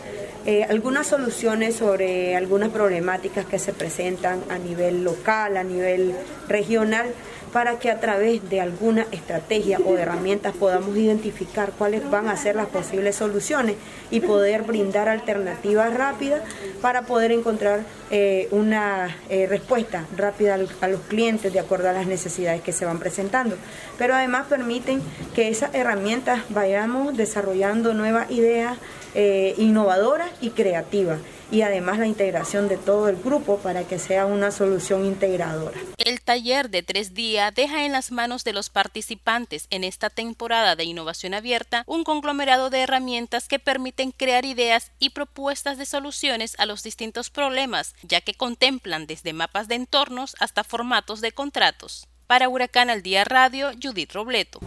eh, 0.46 0.64
algunas 0.68 1.07
soluciones 1.07 1.76
sobre 1.76 2.37
algunas 2.37 2.68
problemáticas 2.68 3.34
que 3.42 3.59
se 3.59 3.73
presentan 3.73 4.42
a 4.49 4.59
nivel 4.59 5.03
local, 5.03 5.57
a 5.57 5.64
nivel 5.64 6.14
regional, 6.49 7.07
para 7.55 7.79
que 7.79 7.88
a 7.88 8.01
través 8.01 8.51
de 8.51 8.61
alguna 8.61 9.07
estrategia 9.12 9.79
o 9.79 9.97
herramientas 9.97 10.57
podamos 10.57 10.97
identificar 10.97 11.70
cuáles 11.79 12.11
van 12.11 12.29
a 12.29 12.37
ser 12.37 12.57
las 12.57 12.66
posibles 12.66 13.14
soluciones 13.14 13.77
y 14.11 14.18
poder 14.18 14.62
brindar 14.62 15.09
alternativas 15.09 15.94
rápidas 15.94 16.42
para 16.83 17.03
poder 17.03 17.31
encontrar 17.31 17.85
eh, 18.11 18.49
una 18.51 19.16
eh, 19.29 19.47
respuesta 19.47 20.05
rápida 20.16 20.55
a 20.81 20.88
los 20.88 21.01
clientes 21.03 21.53
de 21.53 21.61
acuerdo 21.61 21.88
a 21.88 21.92
las 21.92 22.09
necesidades 22.09 22.61
que 22.61 22.73
se 22.73 22.87
van 22.87 22.99
presentando. 22.99 23.57
Pero 23.99 24.16
además 24.16 24.47
permiten 24.49 25.01
que 25.33 25.49
esas 25.49 25.73
herramientas 25.77 26.40
vayamos 26.49 27.16
desarrollando 27.16 27.94
nuevas 27.94 28.33
ideas 28.33 28.79
eh, 29.14 29.55
innovadoras 29.59 30.29
y 30.40 30.51
creativas 30.51 31.20
y 31.55 31.62
además 31.62 32.01
la 32.01 32.09
integración 32.09 32.67
de 32.67 32.77
todo 32.77 33.09
el 33.09 33.14
grupo 33.14 33.59
para 33.59 33.85
que 33.85 34.01
sea 34.01 34.27
una 34.27 34.51
solución 34.51 35.05
integradora. 35.05 35.79
El 35.99 36.21
taller 36.21 36.69
de 36.69 36.83
tres 36.83 37.14
días 37.14 37.55
deja 37.55 37.85
en 37.85 37.93
las 37.93 38.11
manos 38.11 38.43
de 38.43 38.53
los 38.53 38.71
participantes 38.71 39.69
en 39.71 39.85
esta 39.85 40.11
temporada 40.11 40.75
de 40.75 40.83
innovación 40.83 41.33
abierta 41.33 41.85
un 41.87 42.03
conglomerado 42.03 42.71
de 42.71 42.81
herramientas 42.81 43.47
que 43.47 43.61
permiten 43.61 44.11
crear 44.11 44.45
ideas 44.45 44.90
y 44.99 45.11
propuestas 45.11 45.79
de 45.79 45.87
soluciones 45.87 46.57
a 46.59 46.67
los 46.67 46.83
distintos 46.83 47.31
problemas, 47.31 47.95
ya 48.03 48.21
que 48.21 48.35
contemplan 48.35 49.07
desde 49.07 49.33
mapas 49.33 49.69
de 49.69 49.77
entornos 49.77 50.35
hasta 50.40 50.64
formatos 50.64 51.21
de 51.21 51.31
contratos. 51.31 52.09
Para 52.35 52.49
Huracán 52.49 52.90
al 52.90 53.01
Día 53.01 53.23
Radio, 53.23 53.68
Judith 53.81 54.12
Robleto. 54.12 54.59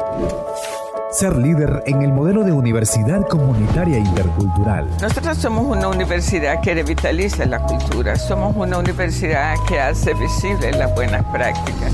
Ser 1.12 1.36
líder 1.36 1.84
en 1.86 2.01
el 2.01 2.13
modelo 2.13 2.45
de 2.45 2.53
universidad 2.53 3.27
comunitaria 3.27 3.97
intercultural. 3.97 4.88
Nosotros 5.01 5.38
somos 5.38 5.65
una 5.65 5.89
universidad 5.89 6.62
que 6.62 6.75
revitaliza 6.75 7.45
la 7.45 7.60
cultura. 7.60 8.15
Somos 8.15 8.56
una 8.56 8.77
universidad 8.77 9.56
que 9.67 9.82
hace 9.82 10.13
visibles 10.13 10.77
las 10.77 10.95
buenas 10.95 11.25
prácticas. 11.25 11.91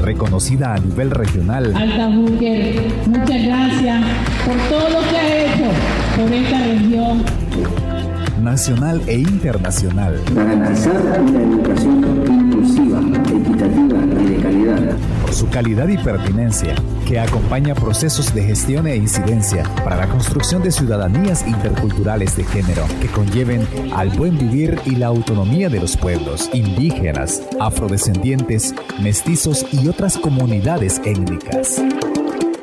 Reconocida 0.00 0.74
a 0.74 0.78
nivel 0.80 1.12
regional. 1.12 1.72
Alta 1.76 2.08
Búquer, 2.08 2.82
muchas 3.06 3.44
gracias 3.44 4.04
por 4.44 4.56
todo 4.70 4.88
lo 4.88 5.08
que 5.08 5.16
ha 5.16 5.44
hecho 5.44 5.70
por 6.16 6.32
esta 6.32 6.58
región 6.58 7.93
nacional 8.40 9.02
e 9.06 9.18
internacional. 9.18 10.20
Garantizar 10.34 11.20
una 11.20 11.42
educación 11.42 12.04
inclusiva, 12.26 13.00
equitativa 13.00 14.22
y 14.22 14.26
de 14.26 14.36
calidad. 14.42 14.96
Por 15.22 15.32
su 15.32 15.48
calidad 15.48 15.88
y 15.88 15.98
pertinencia, 15.98 16.74
que 17.06 17.18
acompaña 17.18 17.74
procesos 17.74 18.34
de 18.34 18.44
gestión 18.44 18.86
e 18.86 18.96
incidencia 18.96 19.64
para 19.84 19.96
la 19.96 20.08
construcción 20.08 20.62
de 20.62 20.72
ciudadanías 20.72 21.46
interculturales 21.46 22.36
de 22.36 22.44
género 22.44 22.86
que 23.00 23.08
conlleven 23.08 23.66
al 23.94 24.10
buen 24.10 24.38
vivir 24.38 24.78
y 24.84 24.96
la 24.96 25.06
autonomía 25.06 25.68
de 25.68 25.80
los 25.80 25.96
pueblos 25.96 26.50
indígenas, 26.52 27.42
afrodescendientes, 27.60 28.74
mestizos 29.00 29.66
y 29.72 29.88
otras 29.88 30.18
comunidades 30.18 31.00
étnicas. 31.04 31.82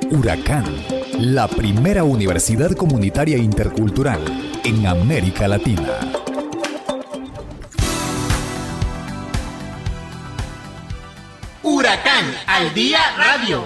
Huracán, 0.09 0.65
la 1.19 1.47
primera 1.47 2.03
universidad 2.03 2.71
comunitaria 2.71 3.37
intercultural 3.37 4.19
en 4.63 4.85
América 4.85 5.47
Latina. 5.47 5.99
Huracán 11.63 12.25
al 12.45 12.73
día 12.73 12.99
radio. 13.17 13.65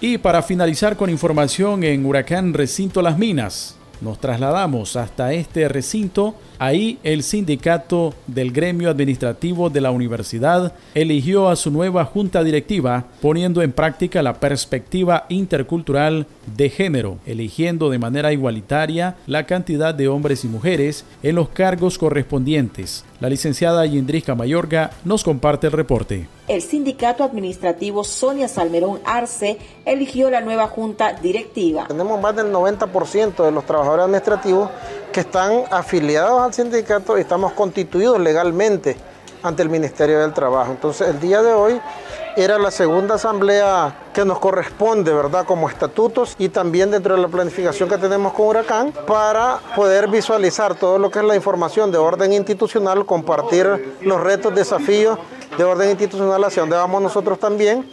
Y 0.00 0.18
para 0.18 0.42
finalizar 0.42 0.96
con 0.96 1.10
información 1.10 1.82
en 1.84 2.04
Huracán 2.06 2.54
Recinto 2.54 3.02
Las 3.02 3.18
Minas, 3.18 3.76
nos 4.00 4.20
trasladamos 4.20 4.96
hasta 4.96 5.32
este 5.32 5.68
recinto 5.68 6.36
Ahí 6.62 7.00
el 7.02 7.24
sindicato 7.24 8.14
del 8.28 8.52
gremio 8.52 8.88
administrativo 8.88 9.68
de 9.68 9.80
la 9.80 9.90
universidad 9.90 10.72
eligió 10.94 11.48
a 11.48 11.56
su 11.56 11.72
nueva 11.72 12.04
junta 12.04 12.44
directiva 12.44 13.06
poniendo 13.20 13.62
en 13.62 13.72
práctica 13.72 14.22
la 14.22 14.34
perspectiva 14.34 15.26
intercultural 15.28 16.24
de 16.56 16.70
género, 16.70 17.18
eligiendo 17.26 17.90
de 17.90 17.98
manera 17.98 18.32
igualitaria 18.32 19.16
la 19.26 19.44
cantidad 19.44 19.92
de 19.92 20.06
hombres 20.06 20.44
y 20.44 20.46
mujeres 20.46 21.04
en 21.24 21.34
los 21.34 21.48
cargos 21.48 21.98
correspondientes. 21.98 23.04
La 23.18 23.28
licenciada 23.28 23.84
Yindrisca 23.84 24.36
Mayorga 24.36 24.92
nos 25.04 25.24
comparte 25.24 25.66
el 25.66 25.72
reporte. 25.72 26.28
El 26.46 26.62
sindicato 26.62 27.24
administrativo 27.24 28.04
Sonia 28.04 28.46
Salmerón 28.46 29.00
Arce 29.04 29.58
eligió 29.84 30.28
la 30.28 30.40
nueva 30.40 30.66
junta 30.66 31.12
directiva. 31.12 31.86
Tenemos 31.86 32.20
más 32.20 32.36
del 32.36 32.52
90% 32.52 33.44
de 33.44 33.50
los 33.52 33.64
trabajadores 33.64 34.04
administrativos 34.04 34.70
que 35.12 35.20
están 35.20 35.62
afiliados 35.70 36.42
al 36.42 36.51
sindicato 36.52 37.16
y 37.18 37.22
estamos 37.22 37.52
constituidos 37.52 38.20
legalmente 38.20 38.96
ante 39.42 39.62
el 39.62 39.68
Ministerio 39.68 40.20
del 40.20 40.32
Trabajo. 40.32 40.70
Entonces, 40.70 41.08
el 41.08 41.20
día 41.20 41.42
de 41.42 41.52
hoy 41.52 41.80
era 42.36 42.58
la 42.58 42.70
segunda 42.70 43.16
asamblea 43.16 43.94
que 44.14 44.24
nos 44.24 44.38
corresponde, 44.38 45.12
¿verdad? 45.12 45.44
Como 45.44 45.68
estatutos 45.68 46.34
y 46.38 46.48
también 46.48 46.90
dentro 46.90 47.14
de 47.14 47.20
la 47.20 47.28
planificación 47.28 47.88
que 47.88 47.98
tenemos 47.98 48.32
con 48.32 48.46
Huracán 48.46 48.92
para 49.06 49.58
poder 49.76 50.08
visualizar 50.08 50.74
todo 50.74 50.98
lo 50.98 51.10
que 51.10 51.18
es 51.18 51.24
la 51.24 51.36
información 51.36 51.90
de 51.90 51.98
orden 51.98 52.32
institucional, 52.32 53.04
compartir 53.04 53.96
los 54.00 54.20
retos, 54.20 54.54
desafíos 54.54 55.18
de 55.58 55.64
orden 55.64 55.90
institucional 55.90 56.42
hacia 56.44 56.62
donde 56.62 56.76
vamos 56.76 57.02
nosotros 57.02 57.38
también 57.38 57.86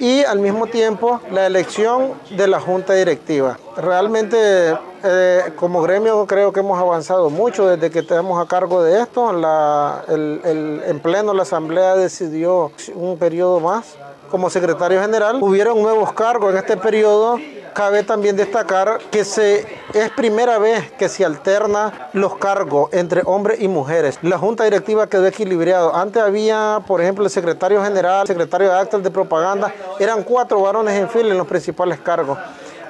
y 0.00 0.24
al 0.24 0.38
mismo 0.40 0.66
tiempo 0.66 1.20
la 1.30 1.46
elección 1.46 2.14
de 2.30 2.48
la 2.48 2.58
junta 2.58 2.94
directiva. 2.94 3.58
Realmente 3.76 4.74
eh, 5.04 5.52
como 5.56 5.82
gremio 5.82 6.26
creo 6.26 6.52
que 6.52 6.60
hemos 6.60 6.80
avanzado 6.80 7.30
mucho 7.30 7.66
desde 7.68 7.90
que 7.90 8.00
estamos 8.00 8.42
a 8.42 8.48
cargo 8.48 8.82
de 8.82 9.00
esto. 9.02 9.30
en 10.08 11.00
pleno 11.00 11.34
la 11.34 11.42
asamblea 11.42 11.94
decidió 11.96 12.72
un 12.94 13.18
periodo 13.18 13.60
más 13.60 13.96
como 14.30 14.48
secretario 14.48 15.00
general. 15.02 15.38
Hubieron 15.42 15.80
nuevos 15.82 16.12
cargos 16.12 16.52
en 16.52 16.58
este 16.58 16.76
periodo 16.76 17.38
cabe 17.72 18.02
también 18.02 18.36
destacar 18.36 18.98
que 19.10 19.24
se, 19.24 19.66
es 19.94 20.10
primera 20.10 20.58
vez 20.58 20.90
que 20.92 21.08
se 21.08 21.24
alterna 21.24 22.08
los 22.12 22.36
cargos 22.36 22.92
entre 22.92 23.22
hombres 23.24 23.60
y 23.60 23.68
mujeres. 23.68 24.18
La 24.22 24.38
junta 24.38 24.64
directiva 24.64 25.06
quedó 25.06 25.26
equilibrado. 25.26 25.94
Antes 25.94 26.22
había, 26.22 26.80
por 26.86 27.00
ejemplo, 27.00 27.24
el 27.24 27.30
secretario 27.30 27.82
general, 27.82 28.22
el 28.22 28.26
secretario 28.28 28.68
de 28.68 28.78
actas 28.78 29.02
de 29.02 29.10
propaganda, 29.10 29.72
eran 29.98 30.22
cuatro 30.22 30.60
varones 30.60 30.98
en 30.98 31.08
fila 31.08 31.30
en 31.30 31.38
los 31.38 31.46
principales 31.46 32.00
cargos. 32.00 32.38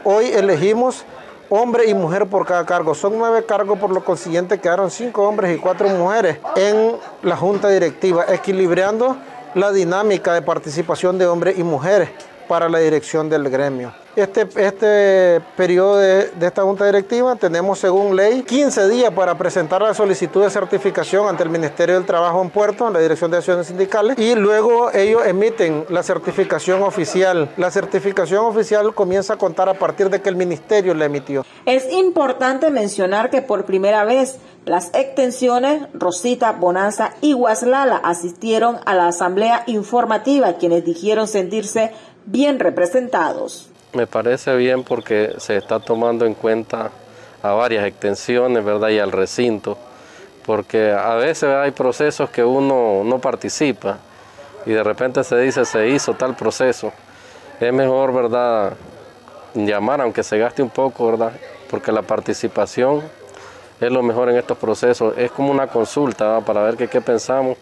Hoy 0.04 0.26
elegimos 0.26 1.04
hombre 1.48 1.86
y 1.88 1.94
mujer 1.94 2.26
por 2.26 2.46
cada 2.46 2.64
cargo. 2.64 2.94
Son 2.94 3.18
nueve 3.18 3.44
cargos, 3.44 3.78
por 3.78 3.90
lo 3.90 4.04
consiguiente 4.04 4.58
quedaron 4.58 4.90
cinco 4.90 5.28
hombres 5.28 5.56
y 5.56 5.60
cuatro 5.60 5.88
mujeres 5.88 6.38
en 6.56 6.96
la 7.22 7.36
junta 7.36 7.68
directiva, 7.68 8.24
equilibrando 8.28 9.16
la 9.54 9.72
dinámica 9.72 10.32
de 10.32 10.42
participación 10.42 11.18
de 11.18 11.26
hombres 11.26 11.58
y 11.58 11.64
mujeres 11.64 12.10
para 12.50 12.68
la 12.68 12.80
dirección 12.80 13.28
del 13.28 13.48
gremio. 13.48 13.92
Este, 14.16 14.44
este 14.56 15.40
periodo 15.56 15.98
de, 15.98 16.32
esta 16.40 16.62
junta 16.62 16.84
directiva 16.84 17.36
tenemos 17.36 17.78
según 17.78 18.16
ley 18.16 18.42
15 18.42 18.88
días 18.88 19.12
para 19.14 19.38
presentar 19.38 19.80
la 19.80 19.94
solicitud 19.94 20.42
de 20.42 20.50
certificación 20.50 21.28
ante 21.28 21.44
el 21.44 21.48
Ministerio 21.48 21.94
del 21.94 22.04
Trabajo 22.04 22.42
en 22.42 22.50
Puerto, 22.50 22.88
en 22.88 22.94
la 22.94 22.98
Dirección 22.98 23.30
de 23.30 23.36
Acciones 23.36 23.68
Sindicales, 23.68 24.18
y 24.18 24.34
luego 24.34 24.90
ellos 24.92 25.24
emiten 25.24 25.84
la 25.90 26.02
certificación 26.02 26.82
oficial. 26.82 27.50
La 27.56 27.70
certificación 27.70 28.44
oficial 28.44 28.92
comienza 28.94 29.34
a 29.34 29.36
contar 29.36 29.68
a 29.68 29.74
partir 29.74 30.10
de 30.10 30.20
que 30.20 30.28
el 30.28 30.34
Ministerio 30.34 30.92
la 30.92 31.04
emitió. 31.04 31.46
Es 31.64 31.92
importante 31.92 32.68
mencionar 32.70 33.30
que 33.30 33.42
por 33.42 33.64
primera 33.64 34.02
vez 34.02 34.40
las 34.66 34.90
extensiones 34.92 35.86
Rosita, 35.94 36.52
Bonanza 36.52 37.14
y 37.22 37.32
Guaslala 37.32 37.96
asistieron 37.96 38.78
a 38.84 38.94
la 38.94 39.06
asamblea 39.06 39.62
informativa, 39.66 40.54
quienes 40.54 40.84
dijeron 40.84 41.28
sentirse 41.28 41.92
bien 42.26 42.58
representados. 42.58 43.68
Me 43.92 44.06
parece 44.06 44.54
bien 44.56 44.84
porque 44.84 45.34
se 45.38 45.56
está 45.56 45.80
tomando 45.80 46.24
en 46.24 46.34
cuenta 46.34 46.90
a 47.42 47.52
varias 47.52 47.84
extensiones, 47.86 48.64
¿verdad? 48.64 48.88
Y 48.90 48.98
al 48.98 49.12
recinto, 49.12 49.76
porque 50.46 50.92
a 50.92 51.14
veces 51.14 51.44
hay 51.44 51.72
procesos 51.72 52.30
que 52.30 52.44
uno 52.44 53.02
no 53.04 53.18
participa 53.18 53.98
y 54.66 54.72
de 54.72 54.82
repente 54.82 55.24
se 55.24 55.36
dice 55.38 55.64
se 55.64 55.88
hizo 55.88 56.14
tal 56.14 56.36
proceso. 56.36 56.92
Es 57.58 57.72
mejor, 57.72 58.12
¿verdad? 58.12 58.74
Llamar, 59.54 60.00
aunque 60.00 60.22
se 60.22 60.38
gaste 60.38 60.62
un 60.62 60.70
poco, 60.70 61.06
¿verdad? 61.10 61.32
Porque 61.70 61.90
la 61.90 62.02
participación 62.02 63.02
es 63.80 63.90
lo 63.90 64.02
mejor 64.02 64.30
en 64.30 64.36
estos 64.36 64.56
procesos. 64.58 65.16
Es 65.16 65.30
como 65.32 65.50
una 65.50 65.66
consulta 65.66 66.40
para 66.40 66.62
ver 66.62 66.88
qué 66.88 67.00
pensamos 67.00 67.56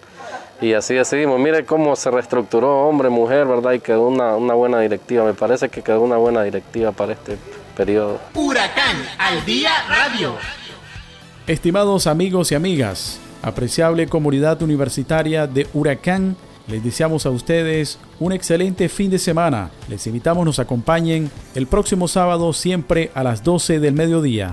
y 0.60 0.72
así 0.72 0.94
decidimos. 0.94 1.38
Mire 1.38 1.64
cómo 1.64 1.94
se 1.96 2.10
reestructuró 2.10 2.88
hombre, 2.88 3.08
mujer, 3.08 3.46
¿verdad? 3.46 3.72
Y 3.72 3.80
quedó 3.80 4.08
una, 4.08 4.36
una 4.36 4.54
buena 4.54 4.80
directiva. 4.80 5.24
Me 5.24 5.34
parece 5.34 5.68
que 5.68 5.82
quedó 5.82 6.02
una 6.02 6.16
buena 6.16 6.42
directiva 6.42 6.92
para 6.92 7.12
este 7.12 7.36
periodo. 7.76 8.18
Huracán 8.34 8.96
al 9.18 9.44
día 9.44 9.70
radio. 9.88 10.34
Estimados 11.46 12.06
amigos 12.06 12.52
y 12.52 12.56
amigas, 12.56 13.20
apreciable 13.42 14.06
comunidad 14.06 14.60
universitaria 14.60 15.46
de 15.46 15.66
Huracán, 15.72 16.36
les 16.66 16.84
deseamos 16.84 17.24
a 17.24 17.30
ustedes 17.30 17.98
un 18.20 18.32
excelente 18.32 18.90
fin 18.90 19.10
de 19.10 19.18
semana. 19.18 19.70
Les 19.88 20.06
invitamos 20.06 20.44
nos 20.44 20.58
acompañen 20.58 21.30
el 21.54 21.66
próximo 21.66 22.06
sábado 22.06 22.52
siempre 22.52 23.10
a 23.14 23.22
las 23.22 23.42
12 23.42 23.80
del 23.80 23.94
mediodía. 23.94 24.52